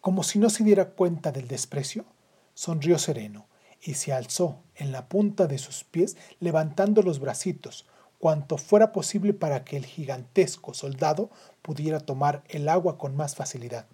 como 0.00 0.22
si 0.22 0.38
no 0.38 0.50
se 0.50 0.64
diera 0.64 0.90
cuenta 0.90 1.32
del 1.32 1.48
desprecio, 1.48 2.04
sonrió 2.54 2.98
sereno 2.98 3.46
y 3.82 3.94
se 3.94 4.12
alzó 4.12 4.58
en 4.74 4.92
la 4.92 5.08
punta 5.08 5.46
de 5.46 5.58
sus 5.58 5.84
pies 5.84 6.16
levantando 6.40 7.02
los 7.02 7.20
bracitos, 7.20 7.86
cuanto 8.18 8.58
fuera 8.58 8.92
posible 8.92 9.32
para 9.32 9.64
que 9.64 9.76
el 9.76 9.86
gigantesco 9.86 10.74
soldado 10.74 11.30
pudiera 11.62 12.00
tomar 12.00 12.42
el 12.48 12.68
agua 12.68 12.98
con 12.98 13.16
más 13.16 13.34
facilidad. 13.34 13.86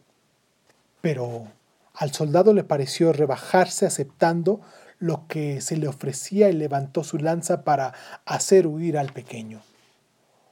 Pero 1.01 1.47
al 1.95 2.13
soldado 2.13 2.53
le 2.53 2.65
pareció 2.65 3.13
rebajarse 3.13 3.87
aceptando 3.87 4.61
lo 4.99 5.27
que 5.29 5.61
se 5.61 5.77
le 5.77 5.89
ofrecía 5.89 6.49
y 6.49 6.55
levantó 6.55 7.05
su 7.05 7.19
lanza 7.19 7.63
para 7.63 7.95
hacer 8.25 8.67
huir 8.67 8.99
al 8.99 9.13
pequeño. 9.13 9.61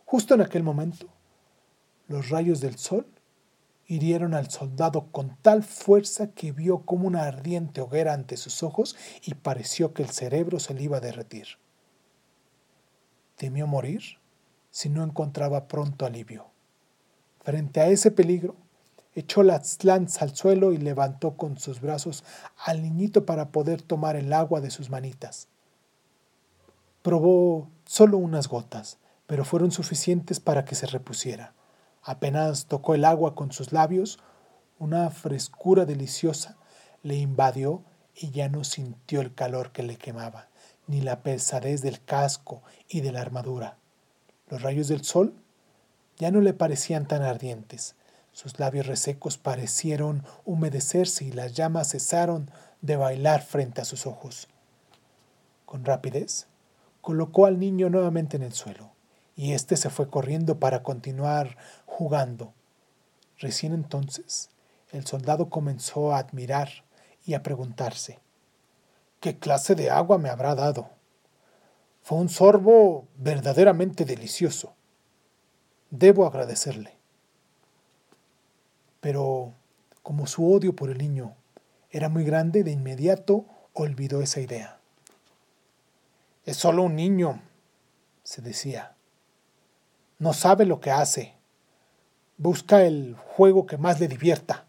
Justo 0.05 0.35
en 0.35 0.43
aquel 0.43 0.63
momento, 0.63 1.07
los 2.07 2.29
rayos 2.29 2.61
del 2.61 2.79
sol 2.79 3.07
hirieron 3.95 4.35
al 4.35 4.51
soldado 4.51 5.09
con 5.13 5.37
tal 5.43 5.63
fuerza 5.63 6.33
que 6.33 6.53
vio 6.53 6.81
como 6.81 7.07
una 7.07 7.25
ardiente 7.25 7.81
hoguera 7.81 8.13
ante 8.13 8.37
sus 8.37 8.63
ojos 8.63 8.97
y 9.23 9.35
pareció 9.35 9.95
que 9.95 10.03
el 10.03 10.11
cerebro 10.11 10.59
se 10.59 10.75
le 10.75 10.83
iba 10.83 10.99
a 10.99 11.01
derretir. 11.01 11.47
Temió 13.37 13.67
morir 13.67 14.03
si 14.71 14.89
no 14.89 15.05
encontraba 15.05 15.69
pronto 15.69 16.07
alivio. 16.07 16.47
Frente 17.43 17.81
a 17.81 17.89
ese 17.89 18.11
peligro, 18.11 18.57
echó 19.15 19.43
la 19.43 19.63
lanza 19.83 20.25
al 20.25 20.35
suelo 20.35 20.73
y 20.73 20.79
levantó 20.79 21.37
con 21.37 21.59
sus 21.59 21.81
brazos 21.81 22.25
al 22.57 22.83
niñito 22.83 23.25
para 23.25 23.51
poder 23.51 23.83
tomar 23.83 24.17
el 24.17 24.33
agua 24.33 24.61
de 24.61 24.71
sus 24.71 24.91
manitas. 24.91 25.49
Probó 27.03 27.69
solo 27.85 28.19
unas 28.19 28.49
gotas, 28.49 28.99
pero 29.27 29.45
fueron 29.45 29.71
suficientes 29.71 30.41
para 30.41 30.65
que 30.65 30.75
se 30.75 30.87
repusiera. 30.87 31.55
Apenas 32.05 32.67
tocó 32.67 32.95
el 32.95 33.05
agua 33.05 33.35
con 33.35 33.51
sus 33.51 33.73
labios, 33.73 34.19
una 34.79 35.11
frescura 35.11 35.85
deliciosa 35.87 36.57
le 37.03 37.17
invadió 37.17 37.83
y 38.15 38.31
ya 38.31 38.49
no 38.49 38.65
sintió 38.65 39.21
el 39.21 39.35
calor 39.35 39.73
que 39.73 39.83
le 39.83 39.97
quemaba 39.97 40.49
ni 40.87 41.01
la 41.01 41.23
pesadez 41.23 41.83
del 41.83 42.03
casco 42.03 42.63
y 42.89 43.01
de 43.01 43.13
la 43.13 43.21
armadura. 43.21 43.79
Los 44.49 44.63
rayos 44.63 44.89
del 44.89 45.05
sol 45.05 45.35
ya 46.19 46.31
no 46.31 46.41
le 46.41 46.53
parecían 46.53 47.07
tan 47.07 47.23
ardientes. 47.23 47.97
Sus 48.33 48.59
labios 48.59 48.87
resecos 48.87 49.39
parecieron 49.39 50.25
humedecerse 50.45 51.25
y 51.25 51.33
las 51.33 51.55
llamas 51.55 51.91
cesaron 51.91 52.51
de 52.83 52.97
bailar 52.97 53.43
frente 53.43 53.81
a 53.81 53.85
sus 53.85 54.07
ojos. 54.07 54.49
Con 55.65 55.85
rapidez, 55.85 56.47
colocó 57.01 57.47
al 57.47 57.59
niño 57.59 57.89
nuevamente 57.91 58.37
en 58.37 58.43
el 58.43 58.53
suelo, 58.53 58.91
y 59.37 59.53
éste 59.53 59.77
se 59.77 59.91
fue 59.91 60.09
corriendo 60.09 60.59
para 60.59 60.83
continuar 60.83 61.57
jugando. 61.87 62.53
Recién 63.39 63.73
entonces, 63.73 64.51
el 64.93 65.07
soldado 65.07 65.51
comenzó 65.51 66.13
a 66.13 66.19
admirar 66.19 66.69
y 67.25 67.35
a 67.35 67.43
preguntarse, 67.43 68.21
¿Qué 69.25 69.39
clase 69.39 69.75
de 69.75 69.91
agua 69.91 70.19
me 70.19 70.29
habrá 70.29 70.55
dado? 70.55 70.91
Fue 72.03 72.19
un 72.19 72.29
sorbo 72.29 73.09
verdaderamente 73.17 74.05
delicioso. 74.05 74.75
Debo 75.89 76.27
agradecerle. 76.27 76.99
Pero 79.01 79.55
como 80.03 80.27
su 80.27 80.53
odio 80.53 80.77
por 80.77 80.91
el 80.91 80.99
niño 80.99 81.35
era 81.91 82.11
muy 82.11 82.23
grande, 82.25 82.65
de 82.65 82.73
inmediato 82.73 83.47
olvidó 83.73 84.21
esa 84.21 84.43
idea. 84.43 84.79
Es 86.45 86.59
solo 86.59 86.83
un 86.83 86.95
niño, 86.95 87.41
se 88.25 88.43
decía. 88.43 88.94
No 90.25 90.33
sabe 90.33 90.65
lo 90.65 90.81
que 90.81 90.91
hace. 90.91 91.35
Busca 92.39 92.83
el 92.83 93.15
juego 93.15 93.67
que 93.67 93.77
más 93.77 94.01
le 94.01 94.09
divierta. 94.09 94.65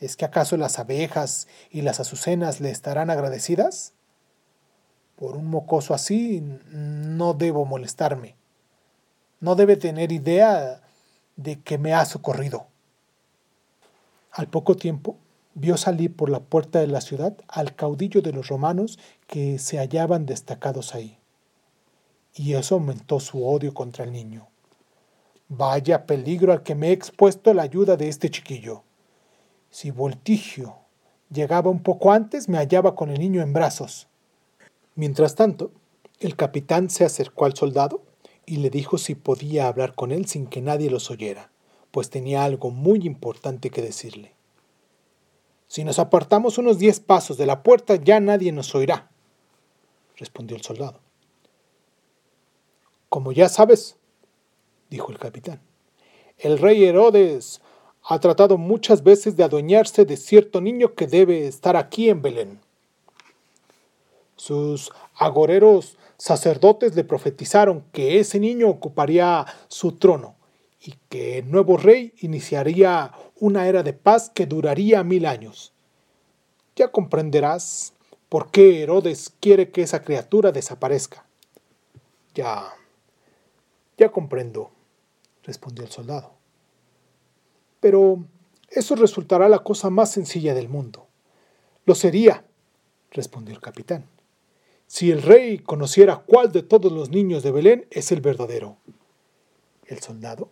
¿Es 0.00 0.16
que 0.16 0.24
acaso 0.24 0.56
las 0.56 0.78
abejas 0.78 1.46
y 1.70 1.82
las 1.82 2.00
azucenas 2.00 2.62
le 2.62 2.70
estarán 2.70 3.10
agradecidas? 3.10 3.92
Por 5.16 5.36
un 5.36 5.50
mocoso 5.50 5.92
así 5.92 6.40
no 6.70 7.34
debo 7.34 7.66
molestarme. 7.66 8.34
No 9.40 9.56
debe 9.56 9.76
tener 9.76 10.10
idea 10.10 10.80
de 11.36 11.60
que 11.60 11.76
me 11.76 11.92
ha 11.92 12.06
socorrido. 12.06 12.66
Al 14.32 14.48
poco 14.48 14.74
tiempo 14.74 15.18
vio 15.52 15.76
salir 15.76 16.16
por 16.16 16.30
la 16.30 16.40
puerta 16.40 16.78
de 16.78 16.86
la 16.86 17.02
ciudad 17.02 17.36
al 17.46 17.74
caudillo 17.74 18.22
de 18.22 18.32
los 18.32 18.48
romanos 18.48 18.98
que 19.26 19.58
se 19.58 19.76
hallaban 19.76 20.24
destacados 20.24 20.94
ahí. 20.94 21.18
Y 22.36 22.52
eso 22.52 22.74
aumentó 22.74 23.18
su 23.18 23.46
odio 23.46 23.72
contra 23.72 24.04
el 24.04 24.12
niño. 24.12 24.46
Vaya 25.48 26.04
peligro 26.06 26.52
al 26.52 26.62
que 26.62 26.74
me 26.74 26.88
he 26.88 26.92
expuesto 26.92 27.54
la 27.54 27.62
ayuda 27.62 27.96
de 27.96 28.08
este 28.08 28.30
chiquillo. 28.30 28.82
Si 29.70 29.90
Voltigio 29.90 30.76
llegaba 31.30 31.70
un 31.70 31.82
poco 31.82 32.12
antes, 32.12 32.48
me 32.48 32.58
hallaba 32.58 32.94
con 32.94 33.10
el 33.10 33.18
niño 33.18 33.40
en 33.42 33.54
brazos. 33.54 34.06
Mientras 34.94 35.34
tanto, 35.34 35.72
el 36.20 36.36
capitán 36.36 36.90
se 36.90 37.04
acercó 37.04 37.46
al 37.46 37.56
soldado 37.56 38.02
y 38.44 38.58
le 38.58 38.70
dijo 38.70 38.98
si 38.98 39.14
podía 39.14 39.66
hablar 39.66 39.94
con 39.94 40.12
él 40.12 40.26
sin 40.26 40.46
que 40.46 40.60
nadie 40.60 40.90
los 40.90 41.10
oyera, 41.10 41.50
pues 41.90 42.10
tenía 42.10 42.44
algo 42.44 42.70
muy 42.70 43.06
importante 43.06 43.70
que 43.70 43.82
decirle. 43.82 44.34
Si 45.68 45.84
nos 45.84 45.98
apartamos 45.98 46.58
unos 46.58 46.78
diez 46.78 47.00
pasos 47.00 47.38
de 47.38 47.46
la 47.46 47.62
puerta, 47.62 47.96
ya 47.96 48.20
nadie 48.20 48.52
nos 48.52 48.74
oirá, 48.74 49.10
respondió 50.16 50.56
el 50.56 50.62
soldado. 50.62 51.05
Como 53.08 53.32
ya 53.32 53.48
sabes, 53.48 53.96
dijo 54.90 55.12
el 55.12 55.18
capitán. 55.18 55.60
El 56.38 56.58
rey 56.58 56.84
Herodes 56.84 57.62
ha 58.02 58.20
tratado 58.20 58.58
muchas 58.58 59.02
veces 59.02 59.36
de 59.36 59.44
adueñarse 59.44 60.04
de 60.04 60.16
cierto 60.16 60.60
niño 60.60 60.94
que 60.94 61.06
debe 61.06 61.46
estar 61.46 61.76
aquí 61.76 62.08
en 62.08 62.22
Belén. 62.22 62.60
Sus 64.36 64.92
agoreros 65.14 65.96
sacerdotes 66.18 66.94
le 66.94 67.04
profetizaron 67.04 67.84
que 67.92 68.20
ese 68.20 68.38
niño 68.38 68.68
ocuparía 68.68 69.46
su 69.68 69.92
trono 69.92 70.36
y 70.80 70.94
que 71.08 71.38
el 71.38 71.50
nuevo 71.50 71.76
rey 71.76 72.12
iniciaría 72.20 73.12
una 73.40 73.66
era 73.66 73.82
de 73.82 73.92
paz 73.92 74.30
que 74.30 74.46
duraría 74.46 75.02
mil 75.02 75.26
años. 75.26 75.72
Ya 76.76 76.88
comprenderás 76.92 77.94
por 78.28 78.50
qué 78.50 78.82
Herodes 78.82 79.32
quiere 79.40 79.70
que 79.70 79.82
esa 79.82 80.02
criatura 80.02 80.52
desaparezca. 80.52 81.24
Ya, 82.34 82.72
ya 83.96 84.10
comprendo, 84.10 84.70
respondió 85.42 85.84
el 85.84 85.90
soldado. 85.90 86.32
Pero 87.80 88.24
eso 88.68 88.94
resultará 88.96 89.48
la 89.48 89.60
cosa 89.60 89.90
más 89.90 90.10
sencilla 90.10 90.54
del 90.54 90.68
mundo. 90.68 91.06
Lo 91.84 91.94
sería, 91.94 92.44
respondió 93.10 93.54
el 93.54 93.60
capitán, 93.60 94.06
si 94.86 95.10
el 95.10 95.22
rey 95.22 95.58
conociera 95.58 96.18
cuál 96.26 96.52
de 96.52 96.62
todos 96.62 96.92
los 96.92 97.10
niños 97.10 97.42
de 97.42 97.50
Belén 97.50 97.86
es 97.90 98.12
el 98.12 98.20
verdadero. 98.20 98.76
El 99.84 100.00
soldado 100.00 100.50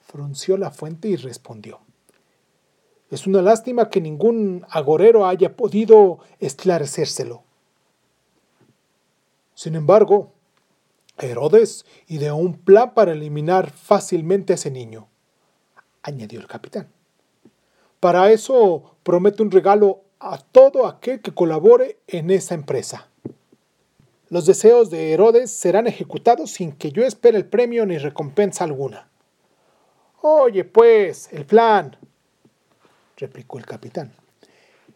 frunció 0.00 0.56
la 0.56 0.70
fuente 0.70 1.08
y 1.08 1.16
respondió. 1.16 1.80
Es 3.10 3.26
una 3.26 3.42
lástima 3.42 3.90
que 3.90 4.00
ningún 4.00 4.66
agorero 4.68 5.26
haya 5.26 5.56
podido 5.56 6.18
esclarecérselo. 6.40 7.42
Sin 9.54 9.74
embargo, 9.74 10.33
Herodes 11.18 11.84
ideó 12.06 12.36
un 12.36 12.54
plan 12.58 12.94
para 12.94 13.12
eliminar 13.12 13.70
fácilmente 13.70 14.52
a 14.52 14.56
ese 14.56 14.70
niño, 14.70 15.08
añadió 16.02 16.40
el 16.40 16.46
capitán. 16.46 16.88
Para 18.00 18.30
eso 18.30 18.96
promete 19.02 19.42
un 19.42 19.50
regalo 19.50 20.02
a 20.18 20.38
todo 20.38 20.86
aquel 20.86 21.20
que 21.20 21.32
colabore 21.32 21.98
en 22.06 22.30
esa 22.30 22.54
empresa. 22.54 23.08
Los 24.28 24.46
deseos 24.46 24.90
de 24.90 25.12
Herodes 25.12 25.50
serán 25.50 25.86
ejecutados 25.86 26.50
sin 26.50 26.72
que 26.72 26.90
yo 26.90 27.04
espere 27.04 27.36
el 27.36 27.46
premio 27.46 27.86
ni 27.86 27.98
recompensa 27.98 28.64
alguna. 28.64 29.08
Oye, 30.22 30.64
pues, 30.64 31.32
el 31.32 31.44
plan, 31.44 31.96
replicó 33.16 33.58
el 33.58 33.66
capitán. 33.66 34.12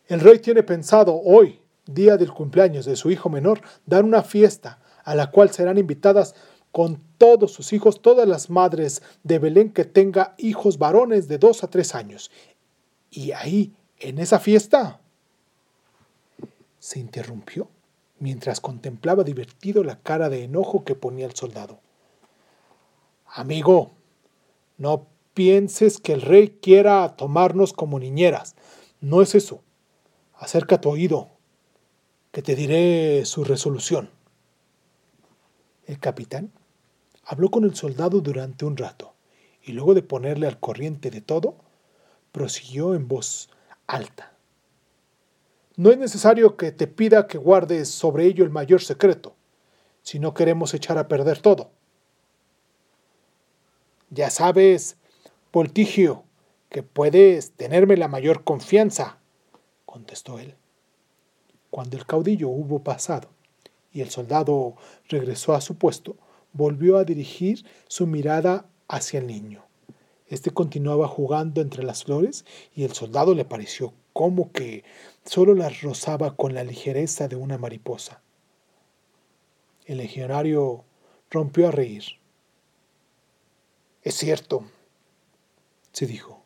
El 0.06 0.20
rey 0.20 0.38
tiene 0.38 0.62
pensado 0.62 1.14
hoy, 1.14 1.60
día 1.86 2.16
del 2.16 2.32
cumpleaños 2.32 2.86
de 2.86 2.96
su 2.96 3.10
hijo 3.10 3.28
menor, 3.28 3.60
dar 3.84 4.04
una 4.04 4.22
fiesta 4.22 4.80
a 5.08 5.14
la 5.14 5.30
cual 5.30 5.50
serán 5.50 5.78
invitadas 5.78 6.34
con 6.70 7.00
todos 7.16 7.50
sus 7.50 7.72
hijos 7.72 8.02
todas 8.02 8.28
las 8.28 8.50
madres 8.50 9.02
de 9.22 9.38
Belén 9.38 9.72
que 9.72 9.86
tenga 9.86 10.34
hijos 10.36 10.76
varones 10.76 11.28
de 11.28 11.38
dos 11.38 11.64
a 11.64 11.70
tres 11.70 11.94
años. 11.94 12.30
Y 13.10 13.32
ahí, 13.32 13.72
en 14.00 14.18
esa 14.18 14.38
fiesta, 14.38 15.00
se 16.78 16.98
interrumpió 16.98 17.70
mientras 18.18 18.60
contemplaba 18.60 19.24
divertido 19.24 19.82
la 19.82 19.98
cara 19.98 20.28
de 20.28 20.44
enojo 20.44 20.84
que 20.84 20.94
ponía 20.94 21.24
el 21.24 21.34
soldado. 21.34 21.80
Amigo, 23.24 23.92
no 24.76 25.06
pienses 25.32 26.00
que 26.00 26.12
el 26.12 26.20
rey 26.20 26.58
quiera 26.60 27.16
tomarnos 27.16 27.72
como 27.72 27.98
niñeras. 27.98 28.56
No 29.00 29.22
es 29.22 29.34
eso. 29.34 29.62
Acerca 30.34 30.82
tu 30.82 30.90
oído, 30.90 31.30
que 32.30 32.42
te 32.42 32.54
diré 32.54 33.24
su 33.24 33.44
resolución. 33.44 34.10
El 35.88 35.98
capitán 35.98 36.52
habló 37.24 37.50
con 37.50 37.64
el 37.64 37.74
soldado 37.74 38.20
durante 38.20 38.66
un 38.66 38.76
rato 38.76 39.14
y 39.62 39.72
luego 39.72 39.94
de 39.94 40.02
ponerle 40.02 40.46
al 40.46 40.60
corriente 40.60 41.10
de 41.10 41.22
todo, 41.22 41.56
prosiguió 42.30 42.94
en 42.94 43.08
voz 43.08 43.48
alta. 43.86 44.34
No 45.76 45.90
es 45.90 45.96
necesario 45.96 46.58
que 46.58 46.72
te 46.72 46.88
pida 46.88 47.26
que 47.26 47.38
guardes 47.38 47.88
sobre 47.88 48.26
ello 48.26 48.44
el 48.44 48.50
mayor 48.50 48.82
secreto, 48.82 49.34
si 50.02 50.18
no 50.18 50.34
queremos 50.34 50.74
echar 50.74 50.98
a 50.98 51.08
perder 51.08 51.40
todo. 51.40 51.70
Ya 54.10 54.28
sabes, 54.28 54.98
Poltigio, 55.50 56.24
que 56.68 56.82
puedes 56.82 57.52
tenerme 57.52 57.96
la 57.96 58.08
mayor 58.08 58.44
confianza, 58.44 59.20
contestó 59.86 60.38
él. 60.38 60.54
Cuando 61.70 61.96
el 61.96 62.04
caudillo 62.04 62.50
hubo 62.50 62.84
pasado, 62.84 63.30
y 63.92 64.00
el 64.00 64.10
soldado 64.10 64.76
regresó 65.08 65.54
a 65.54 65.60
su 65.60 65.76
puesto, 65.76 66.16
volvió 66.52 66.98
a 66.98 67.04
dirigir 67.04 67.64
su 67.88 68.06
mirada 68.06 68.66
hacia 68.88 69.20
el 69.20 69.26
niño. 69.26 69.64
Este 70.26 70.50
continuaba 70.50 71.08
jugando 71.08 71.60
entre 71.60 71.84
las 71.84 72.04
flores 72.04 72.44
y 72.74 72.84
el 72.84 72.92
soldado 72.92 73.34
le 73.34 73.44
pareció 73.44 73.94
como 74.12 74.52
que 74.52 74.84
solo 75.24 75.54
las 75.54 75.80
rozaba 75.82 76.36
con 76.36 76.54
la 76.54 76.64
ligereza 76.64 77.28
de 77.28 77.36
una 77.36 77.56
mariposa. 77.56 78.20
El 79.86 79.98
legionario 79.98 80.84
rompió 81.30 81.68
a 81.68 81.70
reír. 81.70 82.04
Es 84.02 84.16
cierto, 84.16 84.64
se 85.92 86.06
dijo, 86.06 86.42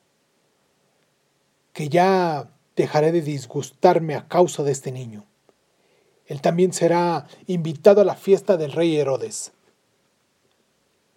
que 1.72 1.88
ya 1.88 2.50
dejaré 2.76 3.12
de 3.12 3.22
disgustarme 3.22 4.14
a 4.14 4.28
causa 4.28 4.62
de 4.62 4.72
este 4.72 4.92
niño. 4.92 5.26
Él 6.33 6.40
también 6.40 6.73
será 6.73 7.27
invitado 7.47 8.01
a 8.01 8.07
la 8.07 8.14
fiesta 8.14 8.57
del 8.57 8.73
rey 8.73 8.97
Herodes. 8.97 9.53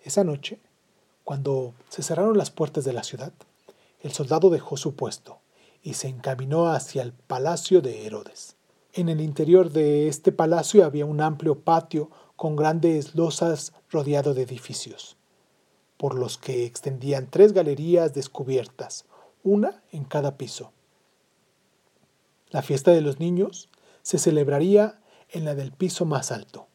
Esa 0.04 0.26
noche, 0.26 0.60
cuando 1.24 1.74
se 1.88 2.04
cerraron 2.04 2.38
las 2.38 2.52
puertas 2.52 2.84
de 2.84 2.92
la 2.92 3.02
ciudad, 3.02 3.32
el 4.02 4.12
soldado 4.12 4.50
dejó 4.50 4.76
su 4.76 4.96
puesto 4.98 5.40
y 5.82 5.94
se 5.94 6.10
encaminó 6.10 6.68
hacia 6.68 7.02
el 7.02 7.14
palacio 7.14 7.80
de 7.80 8.06
Herodes. 8.06 8.58
En 8.92 9.08
el 9.08 9.22
interior 9.22 9.72
de 9.72 10.10
este 10.10 10.34
palacio 10.34 10.84
había 10.84 11.06
un 11.06 11.22
amplio 11.22 11.62
patio 11.62 12.12
con 12.36 12.58
grandes 12.58 13.16
losas 13.16 13.72
rodeado 13.90 14.34
de 14.34 14.42
edificios, 14.42 15.16
por 15.96 16.16
los 16.16 16.38
que 16.38 16.66
extendían 16.66 17.30
tres 17.32 17.54
galerías 17.54 18.14
descubiertas, 18.14 19.06
una 19.46 19.82
en 19.94 20.04
cada 20.04 20.36
piso. 20.36 20.74
La 22.50 22.62
fiesta 22.62 22.92
de 22.92 23.00
los 23.00 23.22
niños 23.22 23.70
se 24.02 24.18
celebraría 24.18 25.00
en 25.30 25.46
la 25.46 25.56
del 25.56 25.72
piso 25.72 26.06
más 26.06 26.32
alto. 26.32 26.68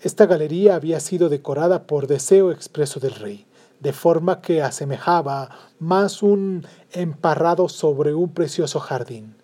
Esta 0.00 0.26
galería 0.26 0.74
había 0.74 0.98
sido 0.98 1.28
decorada 1.28 1.86
por 1.86 2.06
deseo 2.06 2.50
expreso 2.50 2.98
del 2.98 3.14
rey, 3.14 3.46
de 3.78 3.92
forma 3.92 4.40
que 4.40 4.62
asemejaba 4.62 5.50
más 5.78 6.22
un 6.22 6.66
emparrado 6.92 7.68
sobre 7.68 8.14
un 8.14 8.32
precioso 8.32 8.80
jardín. 8.80 9.36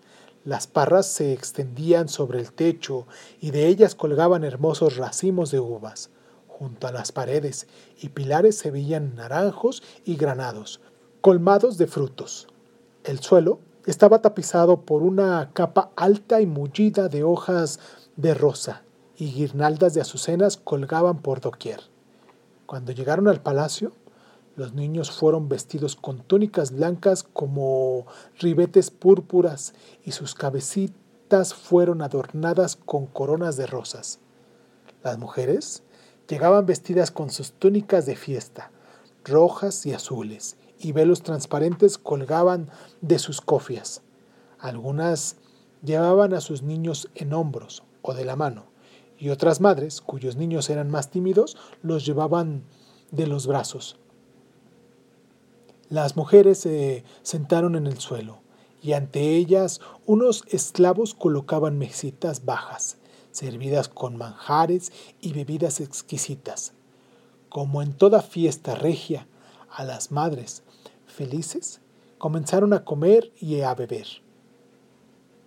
Las 0.45 0.67
parras 0.67 1.07
se 1.07 1.33
extendían 1.33 2.09
sobre 2.09 2.41
el 2.41 2.53
techo 2.53 3.07
y 3.41 3.51
de 3.51 3.67
ellas 3.67 3.95
colgaban 3.95 4.45
hermosos 4.45 4.97
racimos 4.97 5.51
de 5.51 5.61
uvas. 5.61 6.11
Junto 6.47 6.87
a 6.87 6.93
las 6.93 7.13
paredes 7.13 7.69
y 8.01 8.09
pilares 8.09 8.57
se 8.59 8.71
veían 8.71 9.15
naranjos 9.15 9.83
y 10.05 10.17
granados, 10.17 10.81
colmados 11.21 11.79
de 11.79 11.87
frutos. 11.87 12.49
El 13.05 13.21
suelo 13.21 13.61
estaba 13.91 14.21
tapizado 14.21 14.83
por 14.83 15.03
una 15.03 15.51
capa 15.55 15.93
alta 15.97 16.43
y 16.43 16.47
mullida 16.47 17.09
de 17.09 17.25
hojas 17.25 17.81
de 18.17 18.35
rosa, 18.35 18.83
y 19.17 19.33
guirnaldas 19.33 19.95
de 19.95 20.03
azucenas 20.03 20.59
colgaban 20.59 21.23
por 21.23 21.41
doquier. 21.41 21.81
Cuando 22.67 22.93
llegaron 22.93 23.29
al 23.29 23.41
palacio, 23.41 23.93
los 24.57 24.75
niños 24.75 25.11
fueron 25.11 25.49
vestidos 25.49 25.97
con 25.97 26.19
túnicas 26.19 26.73
blancas 26.73 27.23
como 27.23 28.07
ribetes 28.39 28.91
púrpuras 28.91 29.73
y 30.05 30.13
sus 30.13 30.35
cabecitas 30.35 31.55
fueron 31.55 32.03
adornadas 32.03 32.77
con 32.77 33.07
coronas 33.07 33.57
de 33.57 33.67
rosas. 33.67 34.19
Las 35.03 35.17
mujeres 35.17 35.83
llegaban 36.29 36.67
vestidas 36.67 37.11
con 37.11 37.31
sus 37.31 37.53
túnicas 37.53 38.05
de 38.05 38.17
fiesta, 38.17 38.71
rojas 39.25 39.87
y 39.87 39.95
azules, 39.95 40.59
y 40.81 40.93
velos 40.93 41.23
transparentes 41.23 41.99
colgaban 41.99 42.71
de 43.01 43.19
sus 43.19 43.41
cofias. 43.41 44.03
Algunas 44.59 45.37
llevaban 45.83 46.35
a 46.35 46.41
sus 46.41 46.63
niños 46.63 47.09
en 47.15 47.33
hombros 47.33 47.83
o 48.03 48.15
de 48.15 48.25
la 48.25 48.37
mano, 48.37 48.67
y 49.19 49.31
otras 49.31 49.61
madres, 49.61 50.01
cuyos 50.01 50.37
niños 50.37 50.71
eran 50.71 50.91
más 50.91 51.11
tímidos, 51.11 51.57
los 51.83 52.07
llevaban 52.07 52.65
de 53.11 53.27
los 53.27 53.47
brazos. 53.47 53.99
Las 55.89 56.17
mujeres 56.17 56.59
se 56.59 57.05
sentaron 57.23 57.75
en 57.75 57.87
el 57.87 57.99
suelo, 57.99 58.41
y 58.81 58.93
ante 58.93 59.37
ellas 59.37 59.81
unos 60.07 60.45
esclavos 60.49 61.15
colocaban 61.15 61.79
mesitas 61.79 62.45
bajas, 62.45 62.99
servidas 63.33 63.89
con 63.89 64.17
manjares 64.17 64.93
y 65.21 65.33
bebidas 65.33 65.81
exquisitas. 65.81 66.75
Como 67.49 67.83
en 67.83 67.93
toda 67.95 68.23
fiesta 68.23 68.75
regia, 68.75 69.27
a 69.71 69.85
las 69.85 70.11
madres 70.11 70.63
felices 71.19 71.81
comenzaron 72.19 72.73
a 72.73 72.85
comer 72.85 73.33
y 73.41 73.61
a 73.63 73.75
beber. 73.75 74.07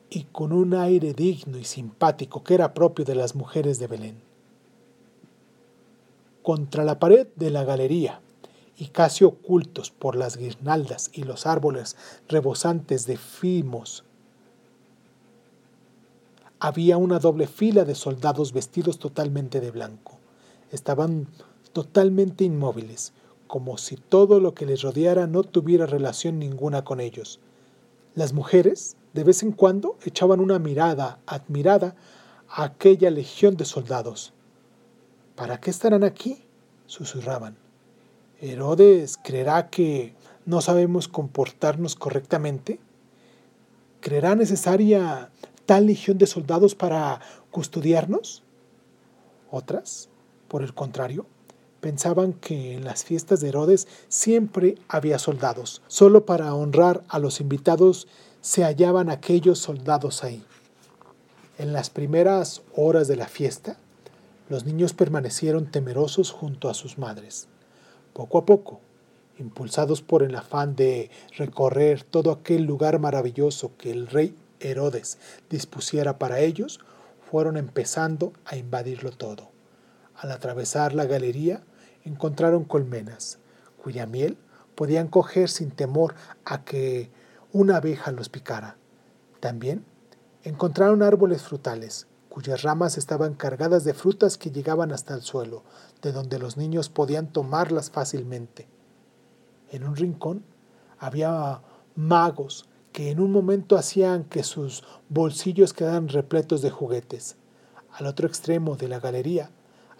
Y 0.09 0.25
con 0.25 0.51
un 0.51 0.73
aire 0.73 1.13
digno 1.13 1.57
y 1.57 1.63
simpático 1.63 2.43
que 2.43 2.55
era 2.55 2.73
propio 2.73 3.05
de 3.05 3.15
las 3.15 3.35
mujeres 3.35 3.79
de 3.79 3.87
Belén. 3.87 4.21
Contra 6.43 6.83
la 6.83 6.99
pared 6.99 7.27
de 7.37 7.51
la 7.51 7.63
galería 7.63 8.19
y 8.75 8.87
casi 8.87 9.23
ocultos 9.23 9.91
por 9.91 10.17
las 10.17 10.35
guirnaldas 10.35 11.09
y 11.13 11.23
los 11.23 11.45
árboles 11.45 11.95
rebosantes 12.27 13.05
de 13.05 13.15
fimos, 13.15 14.03
había 16.59 16.97
una 16.97 17.19
doble 17.19 17.47
fila 17.47 17.85
de 17.85 17.95
soldados 17.95 18.51
vestidos 18.51 18.99
totalmente 18.99 19.61
de 19.61 19.71
blanco. 19.71 20.17
Estaban 20.69 21.27
totalmente 21.71 22.43
inmóviles, 22.43 23.13
como 23.51 23.77
si 23.77 23.97
todo 23.97 24.39
lo 24.39 24.53
que 24.53 24.65
les 24.65 24.81
rodeara 24.81 25.27
no 25.27 25.43
tuviera 25.43 25.85
relación 25.85 26.39
ninguna 26.39 26.85
con 26.85 27.01
ellos. 27.01 27.41
Las 28.15 28.31
mujeres, 28.31 28.95
de 29.13 29.25
vez 29.25 29.43
en 29.43 29.51
cuando, 29.51 29.97
echaban 30.05 30.39
una 30.39 30.57
mirada 30.57 31.19
admirada 31.25 31.93
a 32.47 32.63
aquella 32.63 33.11
legión 33.11 33.57
de 33.57 33.65
soldados. 33.65 34.31
¿Para 35.35 35.59
qué 35.59 35.69
estarán 35.69 36.05
aquí? 36.05 36.45
susurraban. 36.85 37.57
Herodes 38.39 39.19
creerá 39.21 39.69
que 39.69 40.15
no 40.45 40.61
sabemos 40.61 41.09
comportarnos 41.09 41.97
correctamente. 41.97 42.79
¿Creerá 43.99 44.33
necesaria 44.35 45.29
tal 45.65 45.87
legión 45.87 46.17
de 46.17 46.27
soldados 46.27 46.73
para 46.73 47.19
custodiarnos? 47.51 48.43
Otras, 49.51 50.07
por 50.47 50.63
el 50.63 50.73
contrario, 50.73 51.25
pensaban 51.81 52.33
que 52.33 52.73
en 52.73 52.85
las 52.85 53.03
fiestas 53.03 53.41
de 53.41 53.49
Herodes 53.49 53.87
siempre 54.07 54.75
había 54.87 55.19
soldados. 55.19 55.81
Solo 55.87 56.25
para 56.25 56.53
honrar 56.53 57.03
a 57.09 57.19
los 57.19 57.41
invitados 57.41 58.07
se 58.39 58.63
hallaban 58.63 59.09
aquellos 59.09 59.59
soldados 59.59 60.23
ahí. 60.23 60.43
En 61.57 61.73
las 61.73 61.89
primeras 61.89 62.61
horas 62.75 63.07
de 63.07 63.17
la 63.17 63.27
fiesta, 63.27 63.77
los 64.47 64.65
niños 64.65 64.93
permanecieron 64.93 65.65
temerosos 65.65 66.31
junto 66.31 66.69
a 66.69 66.73
sus 66.73 66.97
madres. 66.97 67.47
Poco 68.13 68.37
a 68.37 68.45
poco, 68.45 68.79
impulsados 69.39 70.01
por 70.01 70.23
el 70.23 70.35
afán 70.35 70.75
de 70.75 71.09
recorrer 71.37 72.03
todo 72.03 72.31
aquel 72.31 72.63
lugar 72.63 72.99
maravilloso 72.99 73.71
que 73.77 73.91
el 73.91 74.07
rey 74.07 74.35
Herodes 74.59 75.17
dispusiera 75.49 76.19
para 76.19 76.39
ellos, 76.39 76.79
fueron 77.29 77.57
empezando 77.57 78.33
a 78.45 78.57
invadirlo 78.57 79.11
todo. 79.11 79.49
Al 80.15 80.31
atravesar 80.31 80.93
la 80.93 81.05
galería, 81.05 81.63
encontraron 82.03 82.63
colmenas, 82.63 83.39
cuya 83.81 84.05
miel 84.05 84.37
podían 84.75 85.07
coger 85.07 85.49
sin 85.49 85.71
temor 85.71 86.15
a 86.45 86.63
que 86.63 87.11
una 87.51 87.77
abeja 87.77 88.11
los 88.11 88.29
picara. 88.29 88.77
También 89.39 89.85
encontraron 90.43 91.03
árboles 91.03 91.43
frutales, 91.43 92.07
cuyas 92.29 92.61
ramas 92.61 92.97
estaban 92.97 93.33
cargadas 93.33 93.83
de 93.83 93.93
frutas 93.93 94.37
que 94.37 94.51
llegaban 94.51 94.91
hasta 94.91 95.13
el 95.13 95.21
suelo, 95.21 95.63
de 96.01 96.11
donde 96.11 96.39
los 96.39 96.57
niños 96.57 96.89
podían 96.89 97.31
tomarlas 97.31 97.91
fácilmente. 97.91 98.67
En 99.69 99.83
un 99.83 99.95
rincón 99.95 100.43
había 100.97 101.61
magos 101.95 102.69
que 102.91 103.09
en 103.11 103.19
un 103.19 103.31
momento 103.31 103.77
hacían 103.77 104.23
que 104.23 104.43
sus 104.43 104.83
bolsillos 105.09 105.73
quedaran 105.73 106.07
repletos 106.07 106.61
de 106.61 106.69
juguetes. 106.69 107.35
Al 107.91 108.05
otro 108.05 108.27
extremo 108.27 108.75
de 108.75 108.87
la 108.87 108.99
galería 108.99 109.51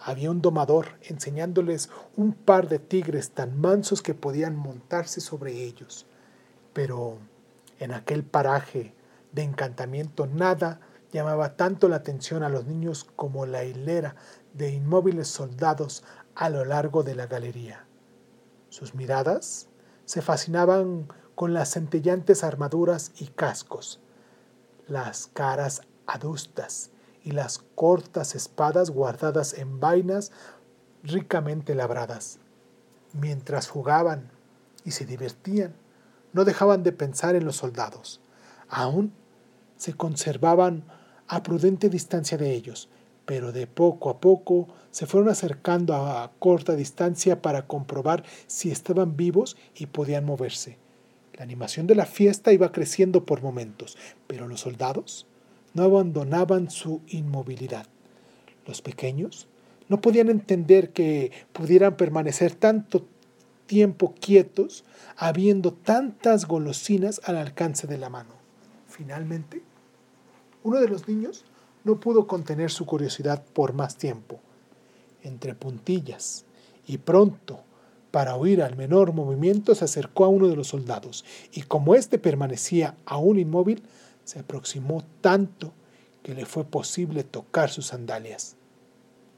había 0.04 0.30
un 0.30 0.42
domador 0.42 0.98
enseñándoles 1.02 1.90
un 2.16 2.32
par 2.32 2.68
de 2.68 2.78
tigres 2.78 3.30
tan 3.30 3.60
mansos 3.60 4.02
que 4.02 4.14
podían 4.14 4.56
montarse 4.56 5.20
sobre 5.20 5.52
ellos. 5.64 6.06
Pero 6.72 7.18
en 7.78 7.92
aquel 7.92 8.24
paraje 8.24 8.94
de 9.32 9.42
encantamiento 9.42 10.26
nada 10.26 10.80
llamaba 11.12 11.56
tanto 11.56 11.88
la 11.88 11.96
atención 11.96 12.42
a 12.42 12.48
los 12.48 12.66
niños 12.66 13.06
como 13.16 13.46
la 13.46 13.64
hilera 13.64 14.16
de 14.54 14.70
inmóviles 14.70 15.28
soldados 15.28 16.04
a 16.34 16.48
lo 16.48 16.64
largo 16.64 17.02
de 17.02 17.14
la 17.14 17.26
galería. 17.26 17.84
Sus 18.70 18.94
miradas 18.94 19.68
se 20.04 20.22
fascinaban 20.22 21.08
con 21.34 21.54
las 21.54 21.72
centellantes 21.72 22.44
armaduras 22.44 23.12
y 23.18 23.26
cascos, 23.28 24.00
las 24.88 25.28
caras 25.28 25.82
adustas 26.06 26.91
y 27.24 27.32
las 27.32 27.58
cortas 27.74 28.34
espadas 28.34 28.90
guardadas 28.90 29.54
en 29.54 29.80
vainas 29.80 30.32
ricamente 31.02 31.74
labradas. 31.74 32.38
Mientras 33.12 33.68
jugaban 33.68 34.30
y 34.84 34.92
se 34.92 35.06
divertían, 35.06 35.74
no 36.32 36.44
dejaban 36.44 36.82
de 36.82 36.92
pensar 36.92 37.34
en 37.34 37.44
los 37.44 37.56
soldados. 37.56 38.20
Aún 38.68 39.12
se 39.76 39.94
conservaban 39.94 40.84
a 41.28 41.42
prudente 41.42 41.88
distancia 41.88 42.38
de 42.38 42.52
ellos, 42.52 42.88
pero 43.24 43.52
de 43.52 43.66
poco 43.66 44.10
a 44.10 44.20
poco 44.20 44.68
se 44.90 45.06
fueron 45.06 45.28
acercando 45.28 45.94
a 45.94 46.32
corta 46.38 46.74
distancia 46.74 47.42
para 47.42 47.66
comprobar 47.66 48.24
si 48.46 48.70
estaban 48.70 49.16
vivos 49.16 49.56
y 49.74 49.86
podían 49.86 50.24
moverse. 50.24 50.78
La 51.34 51.44
animación 51.44 51.86
de 51.86 51.94
la 51.94 52.06
fiesta 52.06 52.52
iba 52.52 52.72
creciendo 52.72 53.24
por 53.24 53.42
momentos, 53.42 53.96
pero 54.26 54.48
los 54.48 54.60
soldados 54.60 55.26
no 55.74 55.84
abandonaban 55.84 56.70
su 56.70 57.00
inmovilidad. 57.08 57.86
Los 58.66 58.82
pequeños 58.82 59.48
no 59.88 60.00
podían 60.00 60.28
entender 60.28 60.90
que 60.90 61.32
pudieran 61.52 61.96
permanecer 61.96 62.54
tanto 62.54 63.06
tiempo 63.66 64.14
quietos 64.20 64.84
habiendo 65.16 65.72
tantas 65.72 66.46
golosinas 66.46 67.20
al 67.24 67.36
alcance 67.36 67.86
de 67.86 67.98
la 67.98 68.08
mano. 68.08 68.34
Finalmente, 68.88 69.62
uno 70.62 70.80
de 70.80 70.88
los 70.88 71.08
niños 71.08 71.44
no 71.84 71.98
pudo 71.98 72.26
contener 72.26 72.70
su 72.70 72.86
curiosidad 72.86 73.44
por 73.52 73.72
más 73.72 73.96
tiempo. 73.96 74.40
Entre 75.22 75.54
puntillas 75.54 76.44
y 76.86 76.98
pronto, 76.98 77.60
para 78.10 78.36
oír 78.36 78.62
al 78.62 78.76
menor 78.76 79.12
movimiento, 79.12 79.74
se 79.74 79.84
acercó 79.84 80.24
a 80.24 80.28
uno 80.28 80.48
de 80.48 80.56
los 80.56 80.68
soldados 80.68 81.24
y 81.52 81.62
como 81.62 81.94
éste 81.94 82.18
permanecía 82.18 82.94
aún 83.06 83.38
inmóvil, 83.38 83.82
se 84.24 84.40
aproximó 84.40 85.04
tanto 85.20 85.72
que 86.22 86.34
le 86.34 86.46
fue 86.46 86.64
posible 86.64 87.24
tocar 87.24 87.70
sus 87.70 87.86
sandalias. 87.86 88.56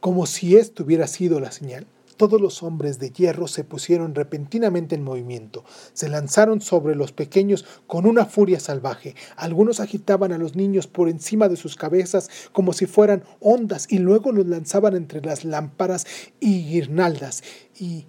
Como 0.00 0.26
si 0.26 0.56
esto 0.56 0.84
hubiera 0.84 1.06
sido 1.06 1.40
la 1.40 1.50
señal, 1.50 1.86
todos 2.16 2.40
los 2.40 2.62
hombres 2.62 2.98
de 2.98 3.10
hierro 3.10 3.48
se 3.48 3.64
pusieron 3.64 4.14
repentinamente 4.14 4.94
en 4.94 5.02
movimiento, 5.02 5.64
se 5.92 6.08
lanzaron 6.08 6.60
sobre 6.60 6.94
los 6.94 7.12
pequeños 7.12 7.64
con 7.86 8.06
una 8.06 8.24
furia 8.24 8.60
salvaje. 8.60 9.16
Algunos 9.36 9.80
agitaban 9.80 10.32
a 10.32 10.38
los 10.38 10.54
niños 10.54 10.86
por 10.86 11.08
encima 11.08 11.48
de 11.48 11.56
sus 11.56 11.76
cabezas 11.76 12.30
como 12.52 12.72
si 12.72 12.86
fueran 12.86 13.24
ondas 13.40 13.86
y 13.90 13.98
luego 13.98 14.30
los 14.32 14.46
lanzaban 14.46 14.94
entre 14.94 15.20
las 15.22 15.44
lámparas 15.44 16.06
y 16.38 16.64
guirnaldas 16.64 17.42
y 17.78 18.06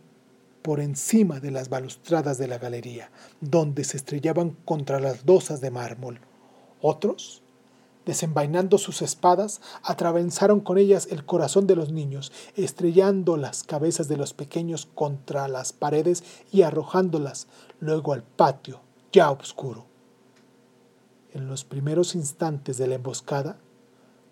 por 0.61 0.79
encima 0.79 1.39
de 1.39 1.51
las 1.51 1.69
balustradas 1.69 2.37
de 2.37 2.47
la 2.47 2.57
galería, 2.57 3.11
donde 3.39 3.83
se 3.83 3.97
estrellaban 3.97 4.57
contra 4.65 4.99
las 4.99 5.25
dosas 5.25 5.61
de 5.61 5.69
mármol. 5.69 6.19
Otros, 6.87 7.41
desenvainando 8.05 8.77
sus 8.77 9.01
espadas, 9.01 9.59
atravesaron 9.81 10.59
con 10.59 10.77
ellas 10.77 11.07
el 11.09 11.25
corazón 11.25 11.65
de 11.65 11.75
los 11.75 11.91
niños, 11.91 12.31
estrellando 12.55 13.37
las 13.37 13.63
cabezas 13.63 14.07
de 14.07 14.17
los 14.17 14.35
pequeños 14.35 14.87
contra 14.93 15.47
las 15.47 15.73
paredes 15.73 16.23
y 16.51 16.61
arrojándolas 16.61 17.47
luego 17.79 18.13
al 18.13 18.21
patio, 18.21 18.81
ya 19.11 19.31
oscuro. 19.31 19.87
En 21.33 21.47
los 21.47 21.63
primeros 21.63 22.13
instantes 22.13 22.77
de 22.77 22.85
la 22.85 22.93
emboscada, 22.93 23.57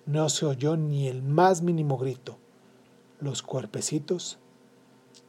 no 0.06 0.30
se 0.30 0.46
oyó 0.46 0.78
ni 0.78 1.08
el 1.08 1.24
más 1.24 1.64
mínimo 1.64 1.98
grito. 1.98 2.38
Los 3.20 3.42
cuerpecitos 3.42 4.38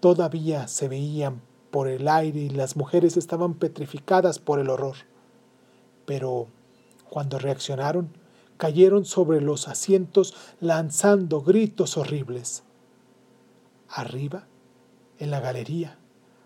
todavía 0.01 0.69
se 0.69 0.89
veían 0.89 1.41
por 1.71 1.89
el 1.89 2.07
aire 2.07 2.41
y 2.41 2.51
las 2.51 2.77
mujeres 2.77 3.17
estaban 3.17 3.55
petrificadas 3.55 4.39
por 4.39 4.59
el 4.59 4.69
horror. 4.69 4.97
Pero 6.05 6.49
cuando 7.11 7.39
reaccionaron, 7.39 8.11
cayeron 8.57 9.05
sobre 9.05 9.41
los 9.41 9.69
asientos 9.69 10.35
lanzando 10.61 11.43
gritos 11.43 11.97
horribles. 11.97 12.63
Arriba, 13.89 14.47
en 15.19 15.31
la 15.31 15.41
galería, 15.41 15.99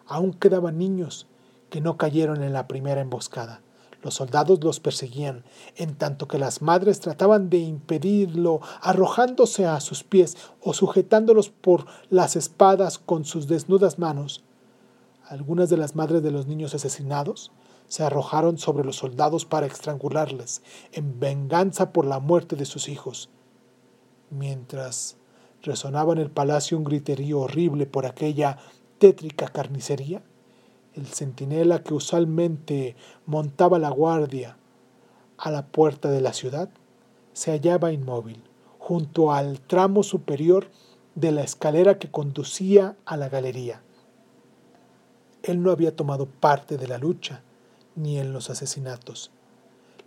aún 0.06 0.32
quedaban 0.32 0.78
niños 0.78 1.26
que 1.70 1.80
no 1.80 1.96
cayeron 1.96 2.42
en 2.42 2.52
la 2.52 2.66
primera 2.66 3.00
emboscada. 3.00 3.60
Los 4.02 4.14
soldados 4.14 4.62
los 4.62 4.78
perseguían, 4.78 5.44
en 5.76 5.96
tanto 5.96 6.28
que 6.28 6.38
las 6.38 6.62
madres 6.62 7.00
trataban 7.00 7.50
de 7.50 7.58
impedirlo, 7.58 8.60
arrojándose 8.80 9.66
a 9.66 9.80
sus 9.80 10.04
pies 10.04 10.36
o 10.60 10.72
sujetándolos 10.72 11.50
por 11.50 11.86
las 12.08 12.36
espadas 12.36 12.98
con 12.98 13.24
sus 13.24 13.48
desnudas 13.48 13.98
manos. 13.98 14.44
Algunas 15.28 15.68
de 15.68 15.76
las 15.76 15.96
madres 15.96 16.22
de 16.22 16.30
los 16.30 16.46
niños 16.46 16.74
asesinados 16.74 17.50
se 17.88 18.04
arrojaron 18.04 18.58
sobre 18.58 18.84
los 18.84 18.96
soldados 18.96 19.44
para 19.44 19.66
estrangularles, 19.66 20.62
en 20.92 21.18
venganza 21.18 21.92
por 21.92 22.06
la 22.06 22.20
muerte 22.20 22.54
de 22.54 22.66
sus 22.66 22.88
hijos. 22.88 23.30
Mientras 24.30 25.16
resonaba 25.62 26.12
en 26.12 26.18
el 26.18 26.30
palacio 26.30 26.76
un 26.76 26.84
griterío 26.84 27.40
horrible 27.40 27.86
por 27.86 28.06
aquella 28.06 28.58
tétrica 28.98 29.48
carnicería, 29.48 30.22
el 30.94 31.06
centinela 31.06 31.82
que 31.82 31.94
usualmente 31.94 32.96
montaba 33.26 33.78
la 33.78 33.90
guardia 33.90 34.58
a 35.38 35.50
la 35.50 35.66
puerta 35.66 36.10
de 36.10 36.20
la 36.20 36.32
ciudad 36.32 36.68
se 37.32 37.52
hallaba 37.52 37.92
inmóvil, 37.92 38.42
junto 38.78 39.32
al 39.32 39.60
tramo 39.60 40.02
superior 40.02 40.68
de 41.14 41.32
la 41.32 41.42
escalera 41.42 41.98
que 41.98 42.10
conducía 42.10 42.96
a 43.04 43.16
la 43.16 43.28
galería. 43.28 43.82
él 45.42 45.62
no 45.62 45.70
había 45.70 45.94
tomado 45.94 46.26
parte 46.26 46.76
de 46.76 46.88
la 46.88 46.98
lucha 46.98 47.42
ni 47.98 48.18
en 48.18 48.32
los 48.32 48.48
asesinatos, 48.48 49.30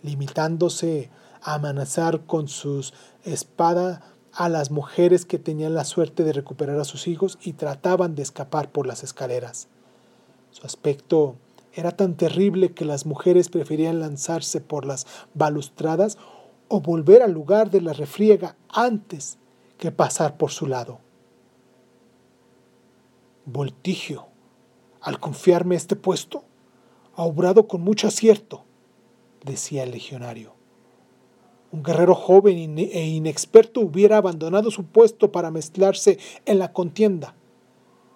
limitándose 0.02 1.10
a 1.42 1.54
amenazar 1.54 2.24
con 2.24 2.48
sus 2.48 2.94
espadas 3.24 4.00
a 4.32 4.48
las 4.48 4.70
mujeres 4.70 5.26
que 5.26 5.38
tenían 5.38 5.74
la 5.74 5.84
suerte 5.84 6.24
de 6.24 6.32
recuperar 6.32 6.80
a 6.80 6.84
sus 6.84 7.06
hijos 7.06 7.38
y 7.42 7.52
trataban 7.52 8.14
de 8.14 8.22
escapar 8.22 8.72
por 8.72 8.86
las 8.86 9.04
escaleras. 9.04 9.68
Su 10.50 10.66
aspecto 10.66 11.36
era 11.74 11.92
tan 11.92 12.16
terrible 12.16 12.72
que 12.72 12.84
las 12.84 13.06
mujeres 13.06 13.48
preferían 13.48 14.00
lanzarse 14.00 14.60
por 14.60 14.84
las 14.86 15.06
balustradas 15.34 16.18
o 16.68 16.80
volver 16.80 17.22
al 17.22 17.32
lugar 17.32 17.70
de 17.70 17.82
la 17.82 17.92
refriega 17.92 18.56
antes 18.68 19.38
que 19.78 19.90
pasar 19.90 20.36
por 20.36 20.50
su 20.50 20.66
lado. 20.66 21.00
Voltigio, 23.44 24.26
al 25.00 25.18
confiarme 25.18 25.74
este 25.74 25.96
puesto, 25.96 26.44
ha 27.14 27.22
obrado 27.24 27.68
con 27.68 27.82
mucho 27.82 28.08
acierto, 28.08 28.64
decía 29.44 29.82
el 29.84 29.90
legionario. 29.90 30.54
Un 31.72 31.82
guerrero 31.82 32.14
joven 32.14 32.78
e 32.78 33.06
inexperto 33.06 33.80
hubiera 33.80 34.18
abandonado 34.18 34.70
su 34.70 34.84
puesto 34.84 35.32
para 35.32 35.50
mezclarse 35.50 36.18
en 36.44 36.58
la 36.58 36.72
contienda. 36.72 37.34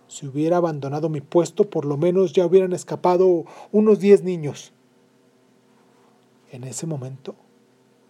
Si 0.08 0.26
hubiera 0.26 0.58
abandonado 0.58 1.08
mi 1.08 1.20
puesto, 1.20 1.68
por 1.68 1.84
lo 1.84 1.96
menos 1.96 2.32
ya 2.32 2.46
hubieran 2.46 2.72
escapado 2.74 3.44
unos 3.72 3.98
diez 3.98 4.22
niños. 4.22 4.72
En 6.52 6.64
ese 6.64 6.86
momento, 6.86 7.34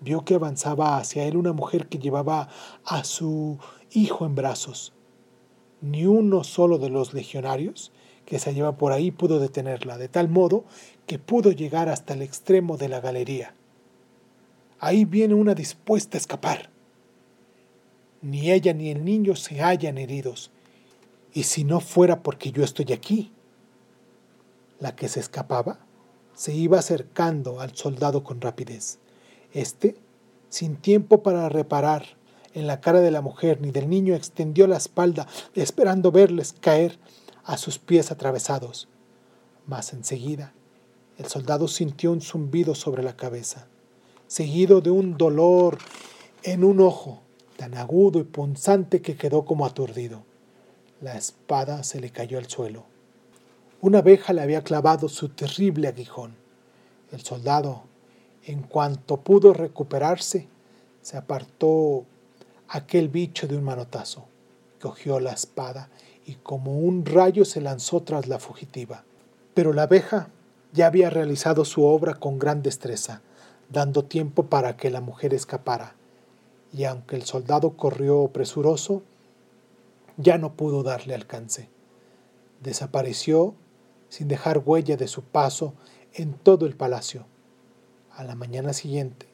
vio 0.00 0.24
que 0.24 0.34
avanzaba 0.34 0.98
hacia 0.98 1.24
él 1.24 1.36
una 1.36 1.52
mujer 1.52 1.88
que 1.88 1.98
llevaba 1.98 2.48
a 2.84 3.04
su 3.04 3.58
hijo 3.92 4.26
en 4.26 4.34
brazos. 4.34 4.92
Ni 5.80 6.06
uno 6.06 6.44
solo 6.44 6.78
de 6.78 6.90
los 6.90 7.14
legionarios 7.14 7.92
que 8.26 8.38
se 8.38 8.50
hallaba 8.50 8.76
por 8.76 8.92
ahí 8.92 9.10
pudo 9.10 9.38
detenerla, 9.38 9.96
de 9.96 10.08
tal 10.08 10.28
modo 10.28 10.64
que 11.06 11.18
pudo 11.18 11.52
llegar 11.52 11.88
hasta 11.88 12.12
el 12.12 12.22
extremo 12.22 12.76
de 12.76 12.88
la 12.88 13.00
galería. 13.00 13.54
Ahí 14.78 15.04
viene 15.04 15.34
una 15.34 15.54
dispuesta 15.54 16.18
a 16.18 16.20
escapar. 16.20 16.68
Ni 18.20 18.50
ella 18.50 18.74
ni 18.74 18.90
el 18.90 19.04
niño 19.04 19.36
se 19.36 19.62
hallan 19.62 19.96
heridos. 19.96 20.50
Y 21.32 21.44
si 21.44 21.64
no 21.64 21.80
fuera 21.80 22.22
porque 22.22 22.50
yo 22.50 22.64
estoy 22.64 22.92
aquí. 22.92 23.32
La 24.80 24.96
que 24.96 25.08
se 25.08 25.20
escapaba 25.20 25.78
se 26.34 26.52
iba 26.52 26.78
acercando 26.78 27.60
al 27.60 27.74
soldado 27.74 28.24
con 28.24 28.40
rapidez. 28.40 28.98
Este, 29.52 29.96
sin 30.48 30.76
tiempo 30.76 31.22
para 31.22 31.48
reparar 31.48 32.16
en 32.52 32.66
la 32.66 32.80
cara 32.80 33.00
de 33.00 33.10
la 33.10 33.20
mujer 33.20 33.60
ni 33.60 33.70
del 33.70 33.88
niño, 33.88 34.14
extendió 34.14 34.66
la 34.66 34.76
espalda 34.76 35.26
esperando 35.54 36.10
verles 36.10 36.54
caer 36.58 36.98
a 37.46 37.56
sus 37.56 37.78
pies 37.78 38.10
atravesados. 38.10 38.88
Mas 39.66 39.92
enseguida 39.92 40.52
el 41.16 41.26
soldado 41.26 41.66
sintió 41.66 42.12
un 42.12 42.20
zumbido 42.20 42.74
sobre 42.74 43.02
la 43.02 43.16
cabeza, 43.16 43.66
seguido 44.26 44.82
de 44.82 44.90
un 44.90 45.16
dolor 45.16 45.78
en 46.42 46.62
un 46.62 46.80
ojo 46.80 47.22
tan 47.56 47.74
agudo 47.74 48.20
y 48.20 48.24
punzante 48.24 49.00
que 49.00 49.16
quedó 49.16 49.46
como 49.46 49.64
aturdido. 49.64 50.24
La 51.00 51.16
espada 51.16 51.82
se 51.84 52.00
le 52.00 52.10
cayó 52.10 52.36
al 52.38 52.48
suelo. 52.48 52.84
Una 53.80 53.98
abeja 53.98 54.34
le 54.34 54.42
había 54.42 54.62
clavado 54.62 55.08
su 55.08 55.30
terrible 55.30 55.88
aguijón. 55.88 56.34
El 57.12 57.22
soldado, 57.22 57.84
en 58.44 58.62
cuanto 58.62 59.18
pudo 59.18 59.54
recuperarse, 59.54 60.48
se 61.00 61.16
apartó 61.16 62.04
aquel 62.68 63.08
bicho 63.08 63.46
de 63.46 63.56
un 63.56 63.64
manotazo, 63.64 64.26
cogió 64.80 65.20
la 65.20 65.32
espada 65.32 65.88
y 66.26 66.34
como 66.34 66.78
un 66.78 67.06
rayo 67.06 67.44
se 67.44 67.60
lanzó 67.60 68.02
tras 68.02 68.26
la 68.26 68.40
fugitiva. 68.40 69.04
Pero 69.54 69.72
la 69.72 69.84
abeja 69.84 70.28
ya 70.72 70.88
había 70.88 71.08
realizado 71.08 71.64
su 71.64 71.84
obra 71.84 72.14
con 72.14 72.38
gran 72.38 72.62
destreza, 72.62 73.22
dando 73.70 74.04
tiempo 74.04 74.46
para 74.46 74.76
que 74.76 74.90
la 74.90 75.00
mujer 75.00 75.32
escapara, 75.32 75.94
y 76.72 76.84
aunque 76.84 77.16
el 77.16 77.22
soldado 77.22 77.76
corrió 77.76 78.28
presuroso, 78.28 79.02
ya 80.16 80.36
no 80.36 80.54
pudo 80.54 80.82
darle 80.82 81.14
alcance. 81.14 81.68
Desapareció 82.62 83.54
sin 84.08 84.28
dejar 84.28 84.62
huella 84.64 84.96
de 84.96 85.08
su 85.08 85.22
paso 85.22 85.74
en 86.12 86.34
todo 86.34 86.66
el 86.66 86.76
palacio. 86.76 87.26
A 88.10 88.24
la 88.24 88.34
mañana 88.34 88.72
siguiente, 88.72 89.26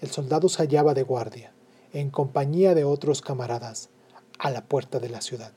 el 0.00 0.10
soldado 0.10 0.48
se 0.48 0.62
hallaba 0.62 0.94
de 0.94 1.02
guardia, 1.02 1.52
en 1.92 2.10
compañía 2.10 2.74
de 2.74 2.84
otros 2.84 3.20
camaradas, 3.20 3.90
a 4.38 4.50
la 4.50 4.64
puerta 4.64 4.98
de 5.00 5.10
la 5.10 5.20
ciudad. 5.20 5.52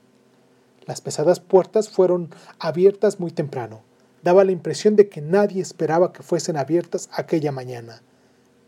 Las 0.86 1.00
pesadas 1.00 1.40
puertas 1.40 1.88
fueron 1.88 2.30
abiertas 2.58 3.20
muy 3.20 3.30
temprano. 3.30 3.82
Daba 4.22 4.44
la 4.44 4.52
impresión 4.52 4.96
de 4.96 5.08
que 5.08 5.20
nadie 5.20 5.62
esperaba 5.62 6.12
que 6.12 6.22
fuesen 6.22 6.56
abiertas 6.56 7.08
aquella 7.12 7.52
mañana. 7.52 8.02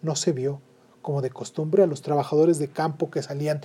No 0.02 0.16
se 0.16 0.32
vio, 0.32 0.60
como 1.02 1.22
de 1.22 1.30
costumbre, 1.30 1.82
a 1.82 1.86
los 1.86 2.02
trabajadores 2.02 2.58
de 2.58 2.68
campo 2.68 3.10
que 3.10 3.22
salían 3.22 3.60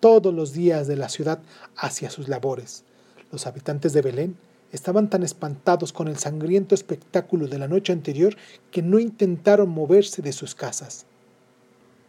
todos 0.00 0.32
los 0.32 0.52
días 0.52 0.86
de 0.86 0.96
la 0.96 1.08
ciudad 1.08 1.40
hacia 1.76 2.10
sus 2.10 2.28
labores. 2.28 2.84
Los 3.32 3.46
habitantes 3.46 3.92
de 3.92 4.02
Belén 4.02 4.36
estaban 4.72 5.08
tan 5.10 5.22
espantados 5.22 5.92
con 5.92 6.08
el 6.08 6.16
sangriento 6.16 6.74
espectáculo 6.74 7.48
de 7.48 7.58
la 7.58 7.68
noche 7.68 7.92
anterior 7.92 8.36
que 8.70 8.82
no 8.82 8.98
intentaron 8.98 9.68
moverse 9.68 10.22
de 10.22 10.32
sus 10.32 10.54
casas. 10.54 11.06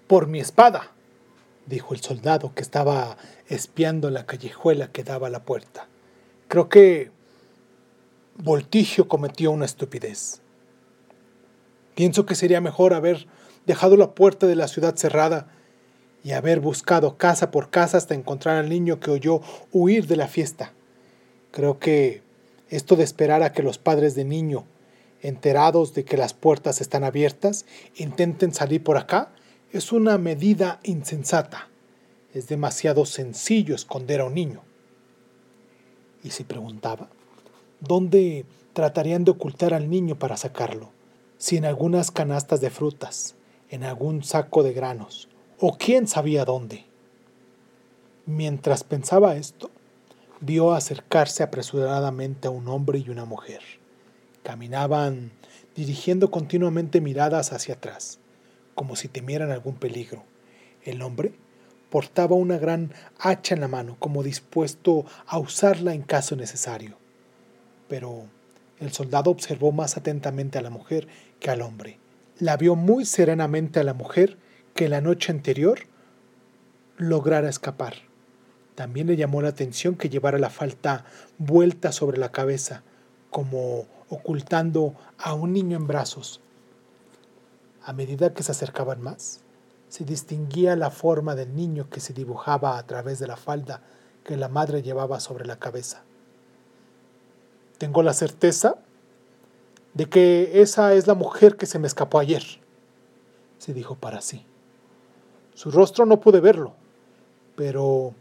Por 0.08 0.28
mi 0.28 0.40
espada, 0.40 0.92
dijo 1.68 1.94
el 1.94 2.02
soldado 2.02 2.54
que 2.56 2.62
estaba 2.62 3.18
espiando 3.48 4.10
la 4.10 4.26
callejuela 4.26 4.92
que 4.92 5.04
daba 5.04 5.28
a 5.28 5.30
la 5.30 5.44
puerta. 5.44 5.88
Creo 6.48 6.70
que 6.70 7.12
Voltigio 8.38 9.08
cometió 9.08 9.52
una 9.52 9.66
estupidez. 9.66 10.42
Pienso 11.96 12.26
que 12.26 12.36
sería 12.36 12.62
mejor 12.62 12.94
haber 12.94 13.28
dejado 13.66 13.98
la 13.98 14.12
puerta 14.12 14.48
de 14.48 14.56
la 14.56 14.68
ciudad 14.68 14.96
cerrada 14.96 15.48
y 16.24 16.32
haber 16.32 16.60
buscado 16.60 17.18
casa 17.18 17.52
por 17.52 17.70
casa 17.70 17.98
hasta 17.98 18.14
encontrar 18.14 18.58
al 18.58 18.70
niño 18.70 19.00
que 19.00 19.12
oyó 19.12 19.42
huir 19.72 20.08
de 20.08 20.16
la 20.16 20.28
fiesta. 20.28 20.74
Creo 21.52 21.80
que 21.80 22.22
esto 22.70 22.96
de 22.96 23.04
esperar 23.04 23.44
a 23.44 23.52
que 23.52 23.64
los 23.64 23.78
padres 23.78 24.14
de 24.16 24.26
niño, 24.26 24.66
enterados 25.22 25.94
de 25.94 26.06
que 26.06 26.18
las 26.18 26.34
puertas 26.34 26.82
están 26.82 27.04
abiertas, 27.04 27.66
intenten 27.96 28.54
salir 28.54 28.84
por 28.84 28.98
acá, 28.98 29.32
es 29.72 29.92
una 29.92 30.18
medida 30.18 30.80
insensata. 30.84 31.68
Es 32.34 32.48
demasiado 32.48 33.06
sencillo 33.06 33.76
esconder 33.76 34.22
a 34.22 34.26
un 34.26 34.34
niño. 34.34 34.62
Y 36.24 36.32
si 36.32 36.44
preguntaba, 36.44 37.10
¿dónde 37.80 38.46
tratarían 38.74 39.26
de 39.26 39.32
ocultar 39.32 39.74
al 39.74 39.90
niño 39.90 40.18
para 40.18 40.38
sacarlo? 40.38 40.92
Si 41.38 41.58
en 41.58 41.66
algunas 41.66 42.12
canastas 42.12 42.62
de 42.62 42.70
frutas, 42.70 43.36
en 43.70 43.84
algún 43.84 44.24
saco 44.24 44.64
de 44.64 44.74
granos, 44.74 45.28
o 45.60 45.78
quién 45.78 46.08
sabía 46.08 46.46
dónde. 46.46 46.86
Mientras 48.26 48.84
pensaba 48.84 49.36
esto, 49.36 49.70
vio 50.40 50.74
acercarse 50.74 51.44
apresuradamente 51.44 52.48
a 52.48 52.52
un 52.52 52.68
hombre 52.68 53.00
y 53.00 53.10
una 53.10 53.26
mujer. 53.26 53.62
Caminaban 54.44 55.32
dirigiendo 55.76 56.32
continuamente 56.32 57.02
miradas 57.02 57.52
hacia 57.52 57.76
atrás 57.76 58.20
como 58.78 58.96
si 58.96 59.08
temieran 59.08 59.50
algún 59.50 59.74
peligro. 59.74 60.24
El 60.84 61.02
hombre 61.02 61.34
portaba 61.90 62.36
una 62.36 62.60
gran 62.60 62.94
hacha 63.18 63.56
en 63.56 63.62
la 63.62 63.68
mano, 63.68 63.96
como 63.98 64.22
dispuesto 64.22 65.04
a 65.26 65.40
usarla 65.40 65.96
en 65.96 66.04
caso 66.04 66.36
necesario. 66.36 66.96
Pero 67.90 68.28
el 68.80 68.94
soldado 68.94 69.32
observó 69.32 69.72
más 69.72 69.98
atentamente 69.98 70.60
a 70.60 70.62
la 70.62 70.70
mujer 70.70 71.08
que 71.40 71.50
al 71.50 71.64
hombre. 71.64 71.98
La 72.38 72.56
vio 72.56 72.76
muy 72.76 73.06
serenamente 73.06 73.80
a 73.80 73.84
la 73.84 73.96
mujer 73.96 74.38
que 74.76 74.90
la 74.90 75.02
noche 75.02 75.32
anterior 75.32 75.80
lograra 76.98 77.50
escapar. 77.50 77.96
También 78.76 79.08
le 79.08 79.16
llamó 79.16 79.42
la 79.42 79.50
atención 79.50 79.96
que 79.96 80.10
llevara 80.10 80.38
la 80.38 80.52
falta 80.52 81.04
vuelta 81.40 81.92
sobre 81.92 82.20
la 82.20 82.32
cabeza, 82.32 82.84
como 83.32 83.88
ocultando 84.10 84.94
a 85.18 85.34
un 85.34 85.54
niño 85.54 85.78
en 85.78 85.88
brazos. 85.88 86.42
A 87.88 87.94
medida 87.94 88.34
que 88.34 88.44
se 88.44 88.52
acercaban 88.52 89.02
más, 89.02 89.40
se 89.88 90.04
distinguía 90.04 90.76
la 90.76 90.92
forma 90.92 91.36
del 91.36 91.56
niño 91.56 91.90
que 91.90 92.02
se 92.02 92.12
dibujaba 92.12 92.78
a 92.78 92.86
través 92.86 93.18
de 93.20 93.28
la 93.28 93.38
falda 93.38 93.82
que 94.26 94.36
la 94.36 94.50
madre 94.50 94.82
llevaba 94.82 95.22
sobre 95.22 95.46
la 95.46 95.58
cabeza. 95.58 96.04
Tengo 97.78 98.04
la 98.04 98.14
certeza 98.14 98.76
de 99.94 100.10
que 100.10 100.62
esa 100.62 100.96
es 100.96 101.08
la 101.08 101.14
mujer 101.14 101.56
que 101.56 101.66
se 101.66 101.80
me 101.80 101.88
escapó 101.88 102.20
ayer, 102.20 102.44
se 103.58 103.74
dijo 103.74 103.96
para 103.96 104.20
sí. 104.20 104.46
Su 105.54 105.72
rostro 105.72 106.06
no 106.06 106.20
pude 106.20 106.42
verlo, 106.42 106.74
pero 107.56 108.14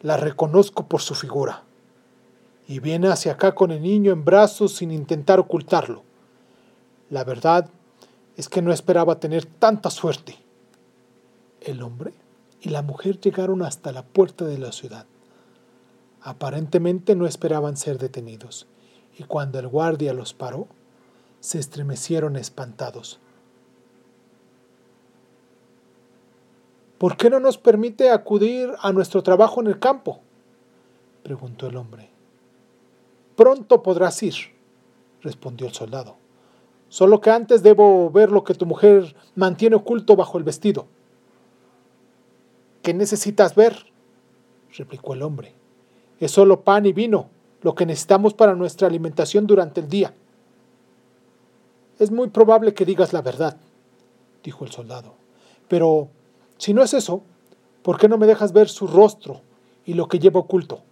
la 0.00 0.16
reconozco 0.16 0.88
por 0.88 1.00
su 1.00 1.14
figura. 1.14 1.62
Y 2.66 2.80
viene 2.80 3.06
hacia 3.06 3.34
acá 3.34 3.54
con 3.54 3.70
el 3.70 3.82
niño 3.82 4.10
en 4.10 4.24
brazos 4.24 4.74
sin 4.74 4.90
intentar 4.90 5.38
ocultarlo. 5.38 6.02
La 7.08 7.22
verdad 7.22 7.70
es 8.36 8.48
que 8.48 8.62
no 8.62 8.72
esperaba 8.72 9.20
tener 9.20 9.44
tanta 9.44 9.90
suerte. 9.90 10.36
El 11.60 11.82
hombre 11.82 12.12
y 12.60 12.70
la 12.70 12.82
mujer 12.82 13.20
llegaron 13.20 13.62
hasta 13.62 13.92
la 13.92 14.04
puerta 14.04 14.44
de 14.44 14.58
la 14.58 14.72
ciudad. 14.72 15.06
Aparentemente 16.22 17.14
no 17.16 17.26
esperaban 17.26 17.76
ser 17.76 17.98
detenidos. 17.98 18.66
y 19.18 19.24
cuando 19.24 19.58
el 19.58 19.68
guardia 19.68 20.14
los 20.14 20.32
paró, 20.32 20.66
se 21.40 21.58
estremecieron 21.58 22.36
espantados. 22.36 23.18
¿Por 26.96 27.16
qué 27.16 27.28
no 27.28 27.40
nos 27.40 27.58
permite 27.58 28.10
acudir 28.10 28.70
a 28.80 28.92
nuestro 28.92 29.22
trabajo 29.22 29.60
en 29.60 29.66
el 29.66 29.78
campo? 29.78 30.20
preguntó 31.22 31.66
el 31.66 31.76
hombre. 31.76 32.10
Pronto 33.36 33.82
podrás 33.82 34.22
ir, 34.22 34.34
respondió 35.22 35.66
el 35.66 35.72
soldado. 35.72 36.19
Solo 36.90 37.20
que 37.20 37.30
antes 37.30 37.62
debo 37.62 38.10
ver 38.10 38.32
lo 38.32 38.42
que 38.42 38.52
tu 38.52 38.66
mujer 38.66 39.14
mantiene 39.36 39.76
oculto 39.76 40.16
bajo 40.16 40.38
el 40.38 40.44
vestido. 40.44 40.88
¿Qué 42.82 42.92
necesitas 42.92 43.54
ver? 43.54 43.86
replicó 44.76 45.14
el 45.14 45.22
hombre. 45.22 45.54
Es 46.18 46.32
solo 46.32 46.62
pan 46.62 46.86
y 46.86 46.92
vino, 46.92 47.30
lo 47.62 47.76
que 47.76 47.86
necesitamos 47.86 48.34
para 48.34 48.56
nuestra 48.56 48.88
alimentación 48.88 49.46
durante 49.46 49.80
el 49.80 49.88
día. 49.88 50.14
Es 52.00 52.10
muy 52.10 52.28
probable 52.28 52.74
que 52.74 52.84
digas 52.84 53.12
la 53.12 53.22
verdad, 53.22 53.56
dijo 54.42 54.64
el 54.64 54.72
soldado. 54.72 55.14
Pero, 55.68 56.08
si 56.58 56.74
no 56.74 56.82
es 56.82 56.92
eso, 56.92 57.22
¿por 57.82 57.98
qué 57.98 58.08
no 58.08 58.18
me 58.18 58.26
dejas 58.26 58.52
ver 58.52 58.68
su 58.68 58.88
rostro 58.88 59.42
y 59.84 59.94
lo 59.94 60.08
que 60.08 60.18
lleva 60.18 60.40
oculto? 60.40 60.82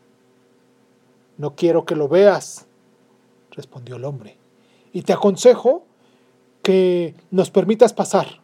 No 1.38 1.56
quiero 1.56 1.84
que 1.84 1.96
lo 1.96 2.06
veas, 2.06 2.68
respondió 3.50 3.96
el 3.96 4.04
hombre, 4.04 4.38
y 4.92 5.02
te 5.02 5.12
aconsejo 5.12 5.87
que 6.68 7.14
nos 7.30 7.50
permitas 7.50 7.94
pasar. 7.94 8.42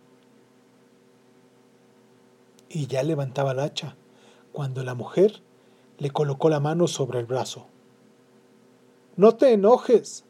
Y 2.71 2.87
ya 2.87 3.03
levantaba 3.03 3.53
el 3.53 3.61
hacha 3.61 3.97
cuando 4.51 4.83
la 4.83 4.95
mujer 4.95 5.43
le 5.99 6.11
colocó 6.11 6.49
la 6.49 6.59
mano 6.59 6.87
sobre 6.87 7.19
el 7.19 7.27
brazo. 7.27 7.67
No 9.17 9.35
te 9.35 9.53
enojes, 9.53 10.25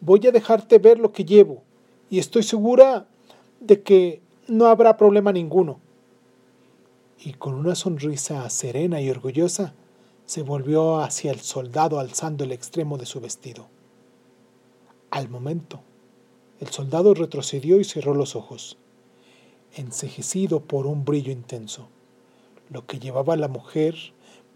voy 0.00 0.26
a 0.26 0.32
dejarte 0.32 0.80
ver 0.80 0.98
lo 0.98 1.12
que 1.12 1.24
llevo 1.24 1.62
y 2.10 2.18
estoy 2.18 2.42
segura 2.42 3.06
de 3.60 3.84
que 3.84 4.20
no 4.48 4.66
habrá 4.66 4.96
problema 4.96 5.30
ninguno. 5.30 5.78
Y 7.20 7.34
con 7.34 7.54
una 7.54 7.76
sonrisa 7.76 8.50
serena 8.50 9.00
y 9.00 9.08
orgullosa, 9.08 9.72
se 10.26 10.42
volvió 10.42 10.98
hacia 10.98 11.30
el 11.30 11.38
soldado 11.38 12.00
alzando 12.00 12.42
el 12.42 12.50
extremo 12.50 12.98
de 12.98 13.06
su 13.06 13.20
vestido. 13.20 13.68
Al 15.12 15.28
momento, 15.28 15.80
el 16.60 16.68
soldado 16.68 17.14
retrocedió 17.14 17.80
y 17.80 17.84
cerró 17.84 18.14
los 18.14 18.36
ojos, 18.36 18.78
encejecido 19.74 20.60
por 20.60 20.86
un 20.86 21.04
brillo 21.04 21.32
intenso. 21.32 21.88
Lo 22.70 22.86
que 22.86 22.98
llevaba 22.98 23.36
la 23.36 23.48
mujer 23.48 23.94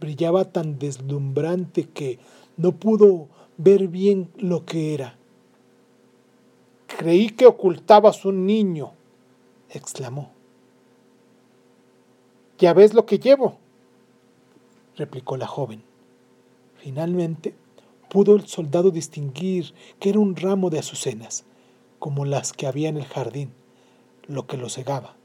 brillaba 0.01 0.53
tan 0.53 0.79
deslumbrante 0.79 1.85
que 1.85 2.19
no 2.57 2.73
pudo 2.73 3.29
ver 3.57 3.89
bien 3.89 4.31
lo 4.37 4.65
que 4.65 4.95
era. 4.95 5.19
Creí 6.87 7.31
que 7.31 7.47
ocultabas 7.47 8.25
un 8.25 8.47
niño, 8.47 8.93
exclamó. 9.71 10.33
Ya 12.59 12.73
ves 12.73 12.95
lo 12.95 13.07
que 13.07 13.19
llevo, 13.19 13.59
replicó 14.97 15.37
la 15.37 15.47
joven. 15.47 15.83
Finalmente 16.77 17.55
pudo 18.09 18.37
el 18.37 18.47
soldado 18.47 18.91
distinguir 18.91 19.75
que 20.01 20.11
era 20.11 20.19
un 20.19 20.35
ramo 20.35 20.71
de 20.71 20.79
azucenas, 20.79 21.45
como 21.99 22.25
las 22.25 22.53
que 22.53 22.67
había 22.67 22.89
en 22.89 22.97
el 22.97 23.07
jardín, 23.07 23.53
lo 24.27 24.47
que 24.47 24.57
lo 24.57 24.69
cegaba. 24.69 25.17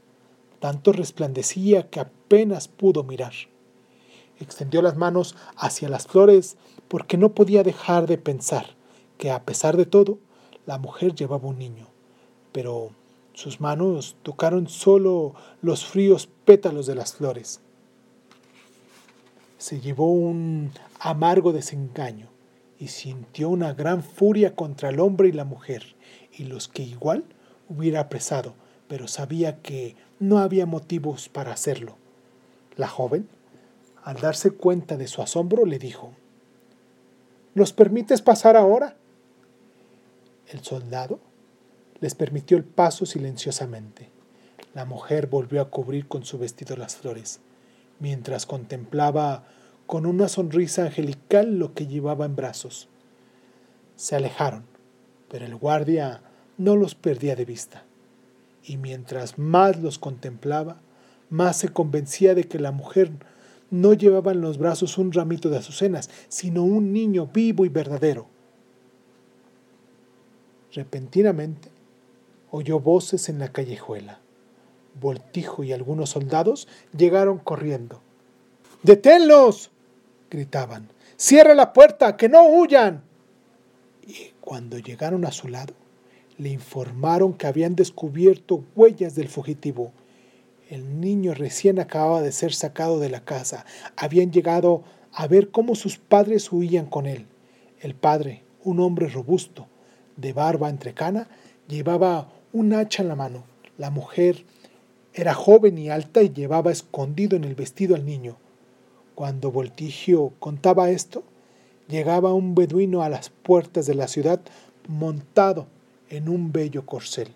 Tanto 0.60 0.92
resplandecía 0.92 1.90
que 1.90 2.00
apenas 2.00 2.68
pudo 2.68 3.04
mirar. 3.04 3.32
Extendió 4.40 4.82
las 4.82 4.96
manos 4.96 5.36
hacia 5.56 5.88
las 5.88 6.06
flores 6.06 6.56
porque 6.88 7.16
no 7.16 7.34
podía 7.34 7.62
dejar 7.62 8.06
de 8.06 8.18
pensar 8.18 8.74
que 9.18 9.30
a 9.30 9.44
pesar 9.44 9.76
de 9.76 9.86
todo, 9.86 10.18
la 10.66 10.78
mujer 10.78 11.14
llevaba 11.14 11.48
un 11.48 11.58
niño, 11.58 11.86
pero 12.52 12.90
sus 13.34 13.60
manos 13.60 14.16
tocaron 14.22 14.68
solo 14.68 15.34
los 15.60 15.84
fríos 15.84 16.28
pétalos 16.44 16.86
de 16.86 16.94
las 16.94 17.14
flores. 17.14 17.60
Se 19.58 19.80
llevó 19.80 20.12
un 20.12 20.70
amargo 20.98 21.52
desengaño 21.52 22.28
y 22.78 22.88
sintió 22.88 23.48
una 23.48 23.72
gran 23.72 24.02
furia 24.02 24.54
contra 24.54 24.88
el 24.88 25.00
hombre 25.00 25.28
y 25.28 25.32
la 25.32 25.44
mujer 25.44 25.94
y 26.36 26.44
los 26.44 26.68
que 26.68 26.82
igual 26.82 27.24
hubiera 27.68 28.00
apresado, 28.00 28.54
pero 28.88 29.08
sabía 29.08 29.60
que 29.60 29.96
no 30.18 30.38
había 30.38 30.66
motivos 30.66 31.28
para 31.28 31.52
hacerlo. 31.52 31.96
La 32.76 32.88
joven, 32.88 33.28
al 34.02 34.20
darse 34.20 34.50
cuenta 34.50 34.96
de 34.96 35.06
su 35.06 35.22
asombro, 35.22 35.64
le 35.64 35.78
dijo, 35.78 36.12
¿Nos 37.54 37.72
permites 37.72 38.20
pasar 38.20 38.56
ahora? 38.56 38.96
El 40.48 40.62
soldado 40.62 41.20
les 42.00 42.14
permitió 42.14 42.56
el 42.56 42.64
paso 42.64 43.06
silenciosamente. 43.06 44.10
La 44.74 44.84
mujer 44.84 45.28
volvió 45.28 45.62
a 45.62 45.70
cubrir 45.70 46.08
con 46.08 46.24
su 46.24 46.36
vestido 46.36 46.76
las 46.76 46.96
flores, 46.96 47.40
mientras 48.00 48.44
contemplaba 48.44 49.44
con 49.86 50.04
una 50.04 50.28
sonrisa 50.28 50.82
angelical 50.84 51.58
lo 51.58 51.74
que 51.74 51.86
llevaba 51.86 52.26
en 52.26 52.34
brazos. 52.34 52.88
Se 53.96 54.16
alejaron, 54.16 54.64
pero 55.34 55.46
el 55.46 55.56
guardia 55.56 56.20
no 56.58 56.76
los 56.76 56.94
perdía 56.94 57.34
de 57.34 57.44
vista, 57.44 57.82
y 58.62 58.76
mientras 58.76 59.36
más 59.36 59.80
los 59.82 59.98
contemplaba, 59.98 60.76
más 61.28 61.56
se 61.56 61.70
convencía 61.70 62.36
de 62.36 62.44
que 62.44 62.60
la 62.60 62.70
mujer 62.70 63.10
no 63.68 63.94
llevaba 63.94 64.30
en 64.30 64.40
los 64.40 64.58
brazos 64.58 64.96
un 64.96 65.12
ramito 65.12 65.50
de 65.50 65.56
azucenas, 65.56 66.08
sino 66.28 66.62
un 66.62 66.92
niño 66.92 67.26
vivo 67.26 67.64
y 67.64 67.68
verdadero. 67.68 68.28
Repentinamente 70.72 71.68
oyó 72.52 72.78
voces 72.78 73.28
en 73.28 73.40
la 73.40 73.48
callejuela. 73.48 74.20
Voltijo 75.00 75.64
y 75.64 75.72
algunos 75.72 76.10
soldados 76.10 76.68
llegaron 76.96 77.38
corriendo. 77.38 78.00
¡Deténlos! 78.84 79.72
gritaban. 80.30 80.90
¡Cierra 81.16 81.56
la 81.56 81.72
puerta! 81.72 82.16
¡Que 82.16 82.28
no 82.28 82.46
huyan! 82.46 83.02
Y 84.06 84.32
cuando 84.40 84.78
llegaron 84.78 85.24
a 85.24 85.32
su 85.32 85.48
lado, 85.48 85.74
le 86.36 86.50
informaron 86.50 87.32
que 87.32 87.46
habían 87.46 87.76
descubierto 87.76 88.64
huellas 88.74 89.14
del 89.14 89.28
fugitivo 89.28 89.92
el 90.70 91.00
niño 91.00 91.34
recién 91.34 91.78
acababa 91.78 92.22
de 92.22 92.32
ser 92.32 92.54
sacado 92.54 92.98
de 92.98 93.10
la 93.10 93.24
casa. 93.24 93.66
Habían 93.96 94.32
llegado 94.32 94.82
a 95.12 95.26
ver 95.26 95.50
cómo 95.50 95.74
sus 95.74 95.98
padres 95.98 96.50
huían 96.50 96.86
con 96.86 97.06
él. 97.06 97.26
El 97.80 97.94
padre, 97.94 98.44
un 98.62 98.80
hombre 98.80 99.08
robusto, 99.08 99.68
de 100.16 100.32
barba 100.32 100.70
entrecana, 100.70 101.28
llevaba 101.68 102.32
un 102.52 102.72
hacha 102.72 103.02
en 103.02 103.08
la 103.08 103.14
mano. 103.14 103.44
La 103.76 103.90
mujer 103.90 104.46
era 105.12 105.34
joven 105.34 105.76
y 105.76 105.90
alta 105.90 106.22
y 106.22 106.32
llevaba 106.32 106.72
escondido 106.72 107.36
en 107.36 107.44
el 107.44 107.54
vestido 107.54 107.94
al 107.94 108.06
niño. 108.06 108.38
Cuando 109.14 109.52
Voltigio 109.52 110.32
contaba 110.38 110.90
esto, 110.90 111.24
llegaba 111.88 112.32
un 112.34 112.54
beduino 112.54 113.02
a 113.02 113.08
las 113.08 113.30
puertas 113.30 113.86
de 113.86 113.94
la 113.94 114.08
ciudad 114.08 114.40
montado 114.88 115.66
en 116.08 116.28
un 116.28 116.52
bello 116.52 116.86
corcel. 116.86 117.28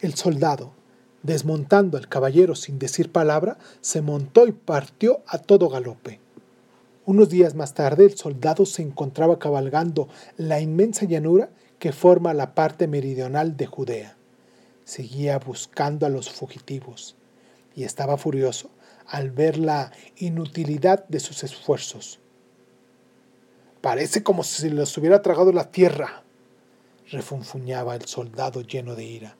El 0.00 0.14
soldado, 0.14 0.72
Desmontando 1.22 1.98
al 1.98 2.08
caballero 2.08 2.56
sin 2.56 2.80
decir 2.80 3.12
palabra, 3.12 3.56
se 3.80 4.02
montó 4.02 4.46
y 4.48 4.52
partió 4.52 5.22
a 5.26 5.38
todo 5.38 5.68
galope. 5.68 6.18
Unos 7.06 7.28
días 7.28 7.54
más 7.54 7.74
tarde 7.74 8.04
el 8.04 8.16
soldado 8.16 8.66
se 8.66 8.82
encontraba 8.82 9.38
cabalgando 9.38 10.08
la 10.36 10.60
inmensa 10.60 11.04
llanura 11.04 11.50
que 11.78 11.92
forma 11.92 12.34
la 12.34 12.54
parte 12.54 12.88
meridional 12.88 13.56
de 13.56 13.66
Judea. 13.66 14.16
Seguía 14.84 15.38
buscando 15.38 16.06
a 16.06 16.08
los 16.08 16.28
fugitivos 16.28 17.14
y 17.76 17.84
estaba 17.84 18.16
furioso 18.16 18.70
al 19.06 19.30
ver 19.30 19.58
la 19.58 19.92
inutilidad 20.16 21.06
de 21.06 21.20
sus 21.20 21.44
esfuerzos. 21.44 22.18
Parece 23.82 24.22
como 24.22 24.42
si 24.42 24.70
los 24.70 24.96
hubiera 24.96 25.20
tragado 25.20 25.52
la 25.52 25.70
tierra, 25.70 26.22
refunfuñaba 27.10 27.94
el 27.94 28.06
soldado 28.06 28.62
lleno 28.62 28.94
de 28.94 29.04
ira 29.04 29.36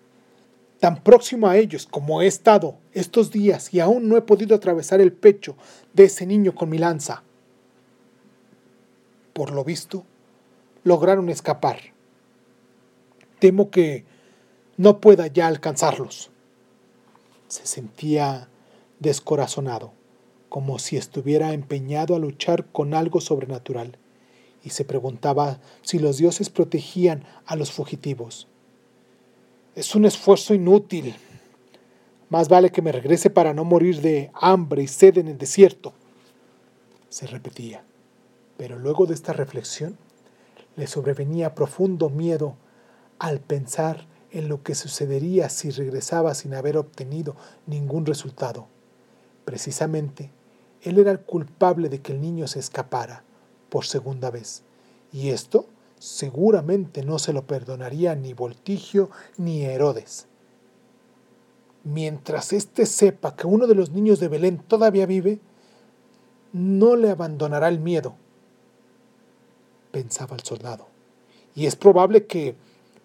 tan 0.83 1.01
próximo 1.01 1.47
a 1.47 1.57
ellos 1.59 1.87
como 1.87 2.23
he 2.23 2.27
estado 2.27 2.77
estos 2.93 3.31
días 3.31 3.73
y 3.73 3.79
aún 3.79 4.09
no 4.09 4.17
he 4.17 4.23
podido 4.23 4.57
atravesar 4.57 5.01
el 5.01 5.13
pecho 5.13 5.55
de 5.93 6.07
ese 6.07 6.27
niño 6.27 6.57
con 6.57 6.71
mi 6.71 6.77
lanza. 6.77 7.23
Por 9.33 9.53
lo 9.53 9.63
visto, 9.63 10.05
lograron 10.83 11.29
escapar. 11.29 11.79
Temo 13.39 13.71
que 13.71 14.05
no 14.77 14.99
pueda 14.99 15.29
ya 15.29 15.47
alcanzarlos. 15.47 16.33
Se 17.47 17.65
sentía 17.65 18.49
descorazonado, 18.99 19.93
como 20.49 20.81
si 20.81 20.97
estuviera 20.97 21.53
empeñado 21.53 22.17
a 22.17 22.19
luchar 22.19 22.67
con 22.73 22.93
algo 22.93 23.21
sobrenatural, 23.21 23.99
y 24.65 24.71
se 24.71 24.85
preguntaba 24.85 25.59
si 25.83 25.99
los 25.99 26.19
dioses 26.19 26.51
protegían 26.51 27.25
a 27.47 27.57
los 27.57 27.73
fugitivos. 27.73 28.47
Es 29.75 29.95
un 29.95 30.05
esfuerzo 30.05 30.55
inútil. 30.55 31.15
Más 32.29 32.49
vale 32.49 32.71
que 32.71 32.83
me 32.83 32.93
regrese 32.93 33.31
para 33.31 33.55
no 33.55 33.65
morir 33.65 34.01
de 34.01 34.31
hambre 34.35 34.83
y 34.83 34.89
sed 34.89 35.19
en 35.19 35.29
el 35.29 35.39
desierto. 35.39 35.93
Se 37.09 37.27
repetía. 37.27 37.85
Pero 38.57 38.79
luego 38.79 39.07
de 39.07 39.15
esta 39.15 39.33
reflexión, 39.33 39.99
Le 40.75 40.87
sobrevenía 40.87 41.55
profundo 41.55 42.09
miedo 42.09 42.57
al 43.19 43.41
pensar 43.41 44.07
en 44.31 44.49
lo 44.49 44.63
que 44.63 44.75
sucedería 44.75 45.51
si 45.51 45.69
regresaba 45.71 46.35
sin 46.35 46.55
haber 46.55 46.79
obtenido 46.79 47.37
ningún 47.67 48.07
resultado. 48.07 48.69
Precisamente, 49.45 50.31
él 50.81 50.99
era 50.99 51.11
el 51.11 51.21
culpable 51.21 51.91
de 51.91 52.01
que 52.01 52.13
el 52.13 52.23
niño 52.23 52.47
se 52.47 52.59
escapara 52.59 53.23
por 53.73 53.87
segunda 53.87 54.31
vez, 54.31 54.65
y 55.15 55.31
esto 55.31 55.65
seguramente 55.99 57.03
no 57.03 57.19
se 57.19 57.33
lo 57.33 57.47
perdonaría 57.47 58.15
ni 58.15 58.35
Voltigio 58.35 59.09
ni 59.39 59.65
Herodes. 59.65 60.27
Mientras 61.83 62.53
éste 62.53 62.85
sepa 62.85 63.35
que 63.35 63.47
uno 63.47 63.67
de 63.67 63.75
los 63.75 63.91
niños 63.91 64.21
de 64.21 64.29
Belén 64.29 64.59
todavía 64.59 65.07
vive, 65.07 65.41
no 66.53 66.97
le 66.97 67.09
abandonará 67.09 67.69
el 67.69 67.81
miedo, 67.81 68.15
pensaba 69.91 70.37
el 70.37 70.43
soldado. 70.43 70.89
Y 71.55 71.65
es 71.65 71.75
probable 71.75 72.27
que, 72.27 72.55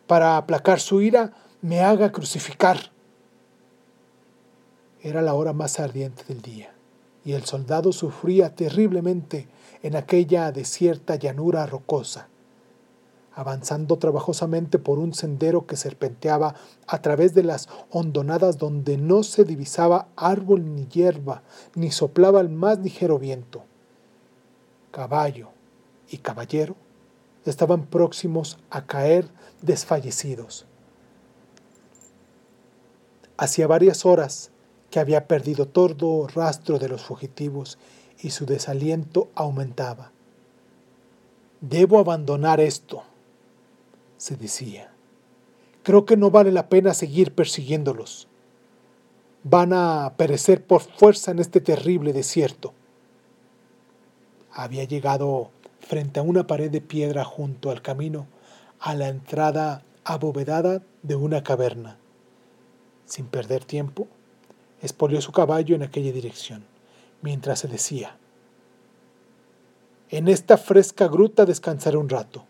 para 0.06 0.36
aplacar 0.36 0.82
su 0.82 1.02
ira, 1.02 1.32
me 1.62 1.80
haga 1.80 2.12
crucificar. 2.12 2.92
Era 5.02 5.22
la 5.22 5.34
hora 5.34 5.54
más 5.54 5.80
ardiente 5.80 6.26
del 6.28 6.42
día, 6.42 6.74
y 7.24 7.32
el 7.32 7.46
soldado 7.46 7.94
sufría 7.94 8.54
terriblemente 8.54 9.48
en 9.84 9.96
aquella 9.96 10.52
desierta 10.52 11.16
llanura 11.16 11.66
rocosa 11.66 12.30
avanzando 13.38 14.00
trabajosamente 14.00 14.80
por 14.80 14.98
un 14.98 15.14
sendero 15.14 15.68
que 15.68 15.76
serpenteaba 15.76 16.56
a 16.88 17.04
través 17.04 17.36
de 17.36 17.44
las 17.44 17.70
hondonadas 17.92 18.58
donde 18.58 18.98
no 18.98 19.22
se 19.22 19.44
divisaba 19.44 20.08
árbol 20.16 20.74
ni 20.74 20.88
hierba, 20.88 21.44
ni 21.76 21.92
soplaba 21.92 22.42
el 22.42 22.50
más 22.50 22.80
ligero 22.80 23.20
viento. 23.20 23.64
Caballo 24.90 25.50
y 26.10 26.18
caballero 26.18 26.76
estaban 27.46 27.86
próximos 27.86 28.58
a 28.72 28.88
caer 28.88 29.30
desfallecidos. 29.62 30.66
Hacía 33.38 33.68
varias 33.68 34.04
horas 34.04 34.50
que 34.90 35.00
había 35.00 35.28
perdido 35.28 35.68
todo 35.68 36.26
rastro 36.28 36.80
de 36.80 36.90
los 36.90 37.04
fugitivos 37.04 37.78
y 38.22 38.32
su 38.32 38.46
desaliento 38.46 39.30
aumentaba. 39.36 40.12
Debo 41.62 42.00
abandonar 42.00 42.60
esto, 42.60 43.04
se 44.18 44.36
decía. 44.36 44.92
Creo 45.84 46.06
que 46.06 46.18
no 46.18 46.32
vale 46.32 46.52
la 46.52 46.70
pena 46.70 46.94
seguir 46.94 47.34
persiguiéndolos. 47.34 48.28
Van 49.44 49.72
a 49.74 50.14
perecer 50.18 50.66
por 50.66 50.82
fuerza 50.82 51.32
en 51.32 51.40
este 51.40 51.62
terrible 51.62 52.14
desierto. 52.14 52.74
Había 54.52 54.84
llegado 54.84 55.52
frente 55.80 56.20
a 56.20 56.24
una 56.24 56.46
pared 56.46 56.70
de 56.70 56.82
piedra 56.82 57.24
junto 57.24 57.72
al 57.72 57.82
camino 57.82 58.28
a 58.80 58.94
la 58.96 59.08
entrada 59.08 59.84
abovedada 60.04 60.82
de 61.04 61.16
una 61.16 61.44
caverna. 61.44 61.98
Sin 63.06 63.28
perder 63.28 63.64
tiempo, 63.64 64.08
espolió 64.82 65.22
su 65.22 65.32
caballo 65.32 65.76
en 65.76 65.84
aquella 65.84 66.12
dirección, 66.12 66.66
mientras 67.22 67.60
se 67.60 67.68
decía, 67.68 68.18
En 70.10 70.28
esta 70.28 70.58
fresca 70.58 71.08
gruta 71.08 71.46
descansaré 71.46 71.98
un 71.98 72.10
rato. 72.10 72.46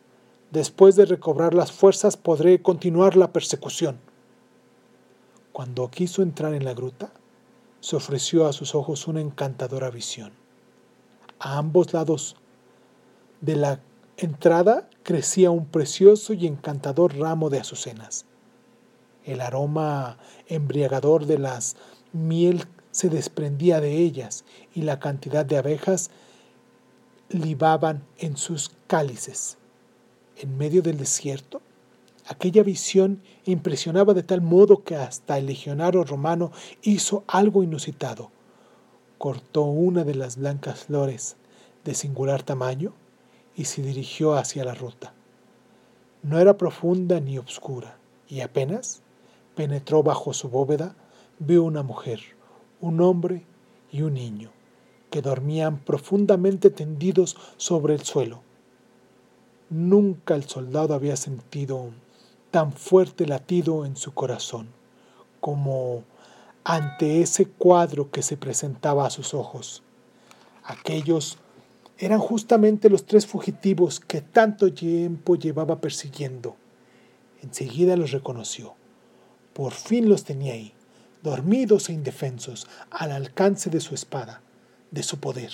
Después 0.51 0.95
de 0.95 1.05
recobrar 1.05 1.53
las 1.53 1.71
fuerzas 1.71 2.15
podré 2.15 2.61
continuar 2.61 3.17
la 3.17 3.33
persecución. 3.33 3.99
Cuando 5.51 5.89
quiso 5.89 6.21
entrar 6.21 6.53
en 6.53 6.63
la 6.63 6.73
gruta, 6.73 7.11
se 7.79 7.95
ofreció 7.95 8.47
a 8.47 8.53
sus 8.53 8.75
ojos 8.75 9.07
una 9.07 9.21
encantadora 9.21 9.89
visión. 9.89 10.31
A 11.39 11.57
ambos 11.57 11.93
lados 11.93 12.35
de 13.41 13.55
la 13.55 13.79
entrada 14.17 14.89
crecía 15.03 15.51
un 15.51 15.65
precioso 15.65 16.33
y 16.33 16.47
encantador 16.47 17.15
ramo 17.17 17.49
de 17.49 17.59
azucenas. 17.59 18.25
El 19.23 19.41
aroma 19.41 20.17
embriagador 20.47 21.25
de 21.25 21.37
las 21.37 21.75
miel 22.13 22.65
se 22.97 23.09
desprendía 23.09 23.79
de 23.79 23.95
ellas 23.95 24.43
y 24.73 24.81
la 24.81 24.99
cantidad 24.99 25.45
de 25.45 25.55
abejas 25.57 26.09
libaban 27.29 28.01
en 28.17 28.37
sus 28.37 28.71
cálices 28.87 29.59
en 30.35 30.57
medio 30.57 30.81
del 30.81 30.97
desierto? 30.97 31.61
Aquella 32.27 32.63
visión 32.63 33.21
impresionaba 33.45 34.15
de 34.15 34.23
tal 34.23 34.41
modo 34.41 34.83
que 34.83 34.95
hasta 34.95 35.37
el 35.37 35.45
legionario 35.45 36.05
romano 36.05 36.51
hizo 36.81 37.23
algo 37.27 37.61
inusitado. 37.61 38.31
Cortó 39.19 39.61
una 39.61 40.03
de 40.03 40.15
las 40.15 40.37
blancas 40.37 40.85
flores 40.85 41.35
de 41.85 41.93
singular 41.93 42.41
tamaño 42.41 42.93
y 43.55 43.65
se 43.65 43.83
dirigió 43.83 44.33
hacia 44.33 44.65
la 44.65 44.73
ruta. 44.73 45.13
No 46.23 46.39
era 46.39 46.57
profunda 46.57 47.19
ni 47.19 47.37
obscura, 47.37 47.99
y 48.27 48.41
apenas 48.41 49.03
penetró 49.53 50.01
bajo 50.01 50.33
su 50.33 50.49
bóveda, 50.49 50.95
vio 51.37 51.63
una 51.63 51.83
mujer, 51.83 52.36
un 52.81 53.01
hombre 53.01 53.43
y 53.91 54.01
un 54.01 54.13
niño, 54.15 54.51
que 55.09 55.21
dormían 55.21 55.79
profundamente 55.79 56.69
tendidos 56.69 57.37
sobre 57.57 57.93
el 57.93 58.01
suelo. 58.01 58.41
Nunca 59.69 60.35
el 60.35 60.45
soldado 60.45 60.93
había 60.93 61.15
sentido 61.15 61.89
tan 62.51 62.71
fuerte 62.73 63.25
latido 63.25 63.85
en 63.85 63.95
su 63.95 64.13
corazón 64.13 64.69
como 65.39 66.03
ante 66.63 67.21
ese 67.21 67.45
cuadro 67.45 68.11
que 68.11 68.21
se 68.21 68.37
presentaba 68.37 69.05
a 69.05 69.09
sus 69.09 69.33
ojos. 69.33 69.83
Aquellos 70.63 71.37
eran 71.97 72.19
justamente 72.19 72.89
los 72.89 73.05
tres 73.05 73.25
fugitivos 73.25 73.99
que 73.99 74.21
tanto 74.21 74.73
tiempo 74.73 75.35
llevaba 75.35 75.79
persiguiendo. 75.79 76.55
Enseguida 77.41 77.95
los 77.95 78.11
reconoció. 78.11 78.75
Por 79.53 79.73
fin 79.73 80.09
los 80.09 80.23
tenía 80.23 80.53
ahí, 80.53 80.73
dormidos 81.23 81.89
e 81.89 81.93
indefensos, 81.93 82.67
al 82.89 83.11
alcance 83.11 83.69
de 83.69 83.79
su 83.79 83.95
espada, 83.95 84.41
de 84.91 85.03
su 85.03 85.19
poder. 85.19 85.51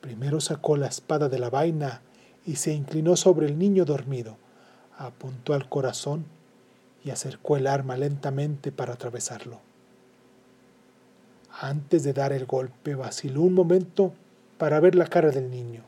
Primero 0.00 0.40
sacó 0.40 0.76
la 0.76 0.86
espada 0.86 1.28
de 1.28 1.38
la 1.38 1.50
vaina 1.50 2.02
y 2.46 2.56
se 2.56 2.72
inclinó 2.72 3.16
sobre 3.16 3.46
el 3.46 3.58
niño 3.58 3.84
dormido, 3.84 4.36
apuntó 4.96 5.54
al 5.54 5.68
corazón 5.68 6.24
y 7.04 7.10
acercó 7.10 7.56
el 7.56 7.66
arma 7.66 7.96
lentamente 7.96 8.72
para 8.72 8.94
atravesarlo. 8.94 9.60
Antes 11.60 12.04
de 12.04 12.12
dar 12.12 12.32
el 12.32 12.46
golpe 12.46 12.94
vaciló 12.94 13.42
un 13.42 13.54
momento 13.54 14.12
para 14.56 14.80
ver 14.80 14.94
la 14.94 15.06
cara 15.06 15.30
del 15.30 15.50
niño. 15.50 15.82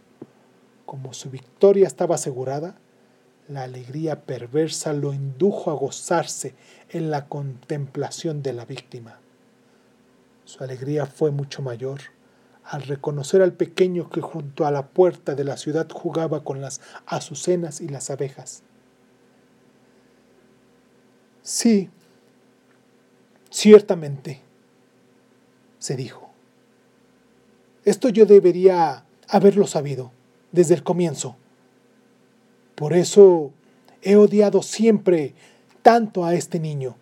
Como 0.87 1.15
su 1.15 1.31
victoria 1.31 1.87
estaba 1.87 2.17
asegurada, 2.17 2.75
la 3.49 3.65
alegría 3.65 4.23
perversa 4.23 4.93
lo 4.93 5.13
indujo 5.13 5.71
a 5.71 5.75
gozarse 5.75 6.55
en 6.91 7.11
la 7.11 7.27
contemplación 7.29 8.43
de 8.43 8.53
la 8.53 8.65
víctima. 8.65 9.19
Su 10.45 10.63
alegría 10.65 11.07
fue 11.07 11.31
mucho 11.31 11.63
mayor 11.63 12.01
al 12.65 12.83
reconocer 12.83 13.43
al 13.43 13.53
pequeño 13.53 14.09
que 14.09 14.21
junto 14.21 14.67
a 14.67 14.71
la 14.71 14.89
puerta 14.89 15.35
de 15.35 15.45
la 15.45 15.57
ciudad 15.57 15.89
jugaba 15.91 16.45
con 16.45 16.61
las 16.61 16.81
azucenas 17.07 17.81
y 17.81 17.89
las 17.89 18.11
abejas. 18.11 18.63
Sí, 21.43 21.91
ciertamente, 23.51 24.41
se 25.79 25.97
dijo. 25.97 26.31
Esto 27.85 28.09
yo 28.09 28.27
debería 28.27 29.05
haberlo 29.29 29.67
sabido 29.67 30.13
desde 30.53 30.75
el 30.75 30.85
comienzo. 30.85 31.37
Por 32.83 32.95
eso 32.95 33.53
he 34.03 34.17
odiado 34.17 34.61
siempre 34.61 35.35
tanto 35.83 36.25
a 36.25 36.35
este 36.35 36.59
niño. 36.59 36.97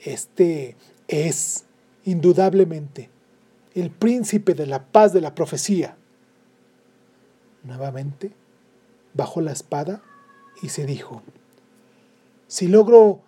Este 0.00 0.74
es, 1.06 1.66
indudablemente, 2.04 3.10
el 3.74 3.90
príncipe 3.90 4.54
de 4.54 4.64
la 4.64 4.86
paz 4.86 5.12
de 5.12 5.20
la 5.20 5.34
profecía. 5.34 5.98
Nuevamente 7.62 8.32
bajó 9.12 9.42
la 9.42 9.52
espada 9.52 10.00
y 10.62 10.70
se 10.70 10.86
dijo, 10.86 11.20
si 12.46 12.68
logro 12.68 13.20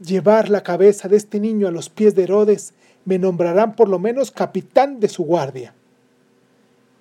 llevar 0.00 0.48
la 0.48 0.62
cabeza 0.62 1.06
de 1.06 1.18
este 1.18 1.38
niño 1.38 1.68
a 1.68 1.70
los 1.70 1.90
pies 1.90 2.14
de 2.14 2.22
Herodes, 2.22 2.72
me 3.04 3.18
nombrarán 3.18 3.76
por 3.76 3.90
lo 3.90 3.98
menos 3.98 4.30
capitán 4.30 5.00
de 5.00 5.10
su 5.10 5.22
guardia. 5.22 5.74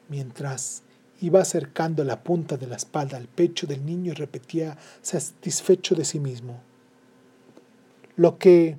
Mientras 0.09 0.84
iba 1.24 1.39
acercando 1.39 2.03
la 2.03 2.21
punta 2.21 2.57
de 2.57 2.67
la 2.67 2.76
espalda 2.76 3.15
al 3.15 3.30
pecho 3.30 3.65
del 3.65 3.86
niño, 3.86 4.13
repetía 4.13 4.78
satisfecho 5.01 5.95
de 5.95 6.03
sí 6.03 6.19
mismo. 6.19 6.59
Lo 8.17 8.38
que 8.38 8.78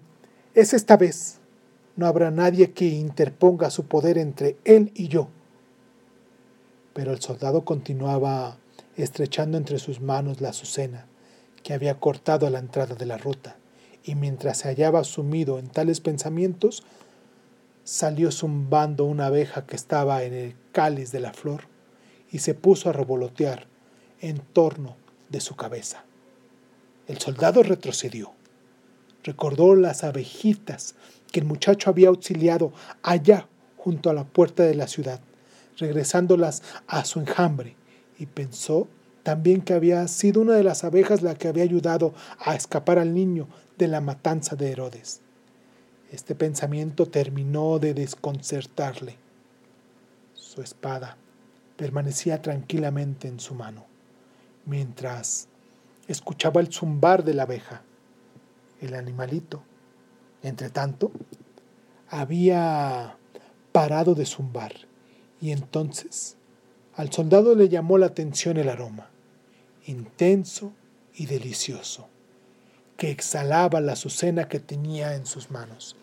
es 0.52 0.74
esta 0.74 0.98
vez 0.98 1.40
no 1.96 2.06
habrá 2.06 2.30
nadie 2.30 2.72
que 2.72 2.84
interponga 2.84 3.70
su 3.70 3.86
poder 3.86 4.18
entre 4.18 4.58
él 4.64 4.92
y 4.94 5.08
yo. 5.08 5.28
Pero 6.92 7.12
el 7.12 7.22
soldado 7.22 7.64
continuaba 7.64 8.58
estrechando 8.94 9.56
entre 9.56 9.78
sus 9.78 10.02
manos 10.02 10.42
la 10.42 10.50
azucena 10.50 11.06
que 11.62 11.72
había 11.72 11.98
cortado 11.98 12.46
a 12.46 12.50
la 12.50 12.58
entrada 12.58 12.94
de 12.94 13.06
la 13.06 13.16
ruta, 13.16 13.56
y 14.04 14.16
mientras 14.16 14.58
se 14.58 14.68
hallaba 14.68 15.02
sumido 15.04 15.58
en 15.58 15.68
tales 15.68 16.02
pensamientos, 16.02 16.84
salió 17.84 18.30
zumbando 18.30 19.06
una 19.06 19.26
abeja 19.26 19.64
que 19.64 19.76
estaba 19.76 20.24
en 20.24 20.34
el 20.34 20.56
cáliz 20.72 21.10
de 21.10 21.20
la 21.20 21.32
flor 21.32 21.73
y 22.34 22.40
se 22.40 22.52
puso 22.52 22.90
a 22.90 22.92
revolotear 22.92 23.68
en 24.20 24.38
torno 24.38 24.96
de 25.28 25.40
su 25.40 25.54
cabeza. 25.54 26.04
El 27.06 27.18
soldado 27.18 27.62
retrocedió. 27.62 28.32
Recordó 29.22 29.76
las 29.76 30.02
abejitas 30.02 30.96
que 31.30 31.38
el 31.38 31.46
muchacho 31.46 31.90
había 31.90 32.08
auxiliado 32.08 32.72
allá 33.04 33.46
junto 33.76 34.10
a 34.10 34.14
la 34.14 34.24
puerta 34.24 34.64
de 34.64 34.74
la 34.74 34.88
ciudad, 34.88 35.20
regresándolas 35.78 36.64
a 36.88 37.04
su 37.04 37.20
enjambre, 37.20 37.76
y 38.18 38.26
pensó 38.26 38.88
también 39.22 39.60
que 39.60 39.74
había 39.74 40.08
sido 40.08 40.40
una 40.40 40.54
de 40.54 40.64
las 40.64 40.82
abejas 40.82 41.22
la 41.22 41.36
que 41.36 41.46
había 41.46 41.62
ayudado 41.62 42.14
a 42.40 42.56
escapar 42.56 42.98
al 42.98 43.14
niño 43.14 43.46
de 43.78 43.86
la 43.86 44.00
matanza 44.00 44.56
de 44.56 44.72
Herodes. 44.72 45.20
Este 46.10 46.34
pensamiento 46.34 47.06
terminó 47.06 47.78
de 47.78 47.94
desconcertarle. 47.94 49.18
Su 50.34 50.62
espada 50.62 51.16
permanecía 51.76 52.40
tranquilamente 52.42 53.28
en 53.28 53.40
su 53.40 53.54
mano, 53.54 53.86
mientras 54.64 55.48
escuchaba 56.08 56.60
el 56.60 56.72
zumbar 56.72 57.24
de 57.24 57.34
la 57.34 57.44
abeja. 57.44 57.82
El 58.80 58.94
animalito, 58.94 59.62
entre 60.42 60.70
tanto, 60.70 61.10
había 62.08 63.16
parado 63.72 64.14
de 64.14 64.26
zumbar 64.26 64.72
y 65.40 65.50
entonces 65.50 66.36
al 66.96 67.12
soldado 67.12 67.54
le 67.54 67.68
llamó 67.68 67.98
la 67.98 68.06
atención 68.06 68.56
el 68.56 68.68
aroma, 68.68 69.10
intenso 69.86 70.72
y 71.14 71.26
delicioso, 71.26 72.08
que 72.96 73.10
exhalaba 73.10 73.80
la 73.80 73.94
azucena 73.94 74.48
que 74.48 74.60
tenía 74.60 75.16
en 75.16 75.26
sus 75.26 75.50
manos. 75.50 75.96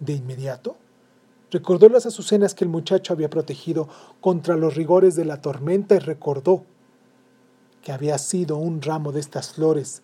De 0.00 0.14
inmediato, 0.14 0.76
recordó 1.52 1.88
las 1.90 2.06
azucenas 2.06 2.54
que 2.54 2.64
el 2.64 2.70
muchacho 2.70 3.12
había 3.12 3.30
protegido 3.30 3.88
contra 4.20 4.56
los 4.56 4.74
rigores 4.74 5.14
de 5.14 5.26
la 5.26 5.40
tormenta 5.40 5.94
y 5.94 5.98
recordó 5.98 6.64
que 7.82 7.92
había 7.92 8.16
sido 8.18 8.56
un 8.56 8.80
ramo 8.80 9.12
de 9.12 9.20
estas 9.20 9.52
flores 9.52 10.02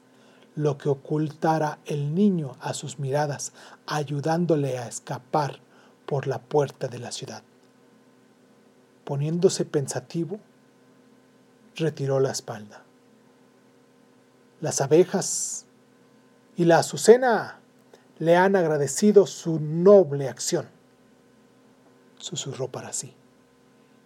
lo 0.54 0.76
que 0.76 0.88
ocultara 0.88 1.78
el 1.86 2.14
niño 2.14 2.56
a 2.60 2.74
sus 2.74 2.98
miradas, 2.98 3.52
ayudándole 3.86 4.76
a 4.76 4.88
escapar 4.88 5.60
por 6.04 6.26
la 6.26 6.40
puerta 6.40 6.88
de 6.88 6.98
la 6.98 7.12
ciudad. 7.12 7.42
Poniéndose 9.04 9.64
pensativo, 9.64 10.40
retiró 11.76 12.20
la 12.20 12.32
espalda. 12.32 12.82
Las 14.60 14.80
abejas 14.80 15.64
y 16.56 16.64
la 16.64 16.78
azucena 16.80 17.60
le 18.18 18.36
han 18.36 18.56
agradecido 18.56 19.26
su 19.26 19.60
noble 19.60 20.28
acción, 20.28 20.66
susurró 22.18 22.68
para 22.68 22.92
sí. 22.92 23.14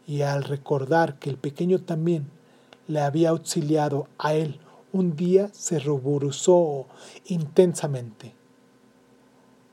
Y 0.07 0.23
al 0.23 0.45
recordar 0.45 1.19
que 1.19 1.31
el 1.31 1.37
pequeño 1.37 1.81
también 1.81 2.29
le 2.89 3.01
había 3.01 3.31
auxiliado 3.31 4.09
a 4.19 4.35
él 4.35 4.61
un 4.93 5.17
día, 5.17 5.49
se 5.53 5.79
ruborizó 5.79 6.87
intensamente. 7.27 8.35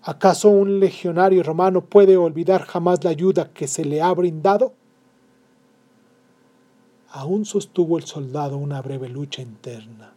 ¿Acaso 0.02 0.50
un 0.50 0.80
legionario 0.80 1.44
romano 1.44 1.82
puede 1.82 2.16
olvidar 2.16 2.64
jamás 2.64 3.04
la 3.04 3.10
ayuda 3.10 3.52
que 3.52 3.68
se 3.68 3.84
le 3.84 4.02
ha 4.02 4.14
brindado? 4.14 4.74
Aún 7.12 7.46
sostuvo 7.46 7.98
el 7.98 8.06
soldado 8.06 8.58
una 8.58 8.82
breve 8.82 9.10
lucha 9.10 9.42
interna. 9.42 10.14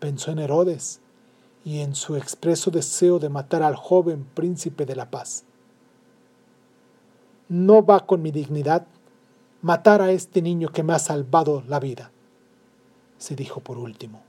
Pensó 0.00 0.32
en 0.32 0.40
Herodes 0.40 1.00
y 1.64 1.80
en 1.80 1.94
su 1.94 2.16
expreso 2.16 2.70
deseo 2.70 3.18
de 3.18 3.30
matar 3.30 3.62
al 3.62 3.76
joven 3.76 4.26
príncipe 4.34 4.84
de 4.84 4.96
la 4.96 5.10
paz. 5.10 5.44
No 7.48 7.82
va 7.82 8.04
con 8.06 8.20
mi 8.20 8.30
dignidad 8.30 8.86
matar 9.62 10.02
a 10.02 10.12
este 10.12 10.42
niño 10.42 10.68
que 10.68 10.82
me 10.82 10.92
ha 10.92 10.98
salvado 10.98 11.62
la 11.66 11.80
vida, 11.80 12.12
se 13.16 13.34
dijo 13.36 13.60
por 13.60 13.78
último. 13.78 14.22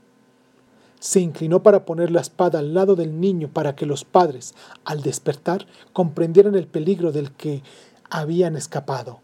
Se 1.00 1.20
inclinó 1.20 1.62
para 1.62 1.84
poner 1.84 2.10
la 2.10 2.20
espada 2.20 2.58
al 2.58 2.72
lado 2.72 2.96
del 2.96 3.20
niño 3.20 3.48
para 3.52 3.76
que 3.76 3.86
los 3.86 4.04
padres, 4.04 4.54
al 4.84 5.02
despertar, 5.02 5.66
comprendieran 5.92 6.54
el 6.54 6.66
peligro 6.66 7.12
del 7.12 7.32
que 7.32 7.62
habían 8.08 8.56
escapado. 8.56 9.20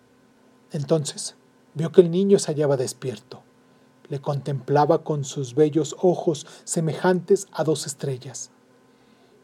Entonces 0.73 1.37
vio 1.75 1.91
que 1.91 2.03
el 2.03 2.11
niño 2.11 2.39
se 2.39 2.53
hallaba 2.53 2.77
despierto. 2.77 3.43
Le 4.09 4.21
contemplaba 4.21 5.05
con 5.05 5.25
sus 5.25 5.55
bellos 5.55 5.97
ojos 6.01 6.47
semejantes 6.65 7.49
a 7.51 7.65
dos 7.65 7.87
estrellas. 7.87 8.51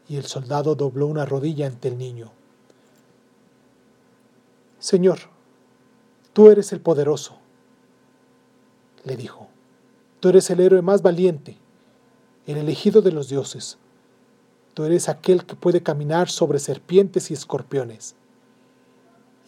Y 0.07 0.17
el 0.17 0.25
soldado 0.25 0.75
dobló 0.75 1.07
una 1.07 1.25
rodilla 1.25 1.67
ante 1.67 1.87
el 1.87 1.97
niño. 1.97 2.31
Señor, 4.83 5.19
tú 6.33 6.49
eres 6.51 6.73
el 6.73 6.81
poderoso, 6.81 7.37
le 9.05 9.15
dijo. 9.15 9.47
Tú 10.19 10.27
eres 10.27 10.49
el 10.49 10.59
héroe 10.59 10.81
más 10.81 11.01
valiente 11.01 11.57
el 12.47 12.57
elegido 12.57 13.01
de 13.01 13.13
los 13.13 13.29
dioses. 13.29 13.77
Tú 14.73 14.83
eres 14.83 15.07
aquel 15.07 15.45
que 15.45 15.55
puede 15.55 15.81
caminar 15.81 16.29
sobre 16.29 16.59
serpientes 16.59 17.31
y 17.31 17.33
escorpiones. 17.33 18.15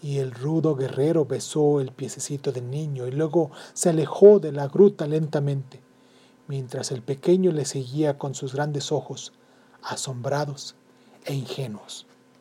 Y 0.02 0.20
el 0.20 0.32
rudo 0.32 0.74
guerrero 0.74 1.26
besó 1.26 1.82
el 1.82 1.92
piececito 1.92 2.54
del 2.54 2.70
niño 2.70 3.06
y 3.06 3.12
luego 3.12 3.52
se 3.74 3.90
alejó 3.90 4.40
de 4.40 4.54
la 4.54 4.70
gruta 4.70 5.06
lentamente, 5.06 5.82
mientras 6.48 6.94
el 6.94 7.02
pequeño 7.02 7.52
le 7.52 7.66
seguía 7.66 8.18
con 8.18 8.36
sus 8.36 8.56
grandes 8.56 8.90
ojos, 8.94 9.34
asombrados 9.84 10.78
e 11.26 11.34
ingenuos. 11.34 12.08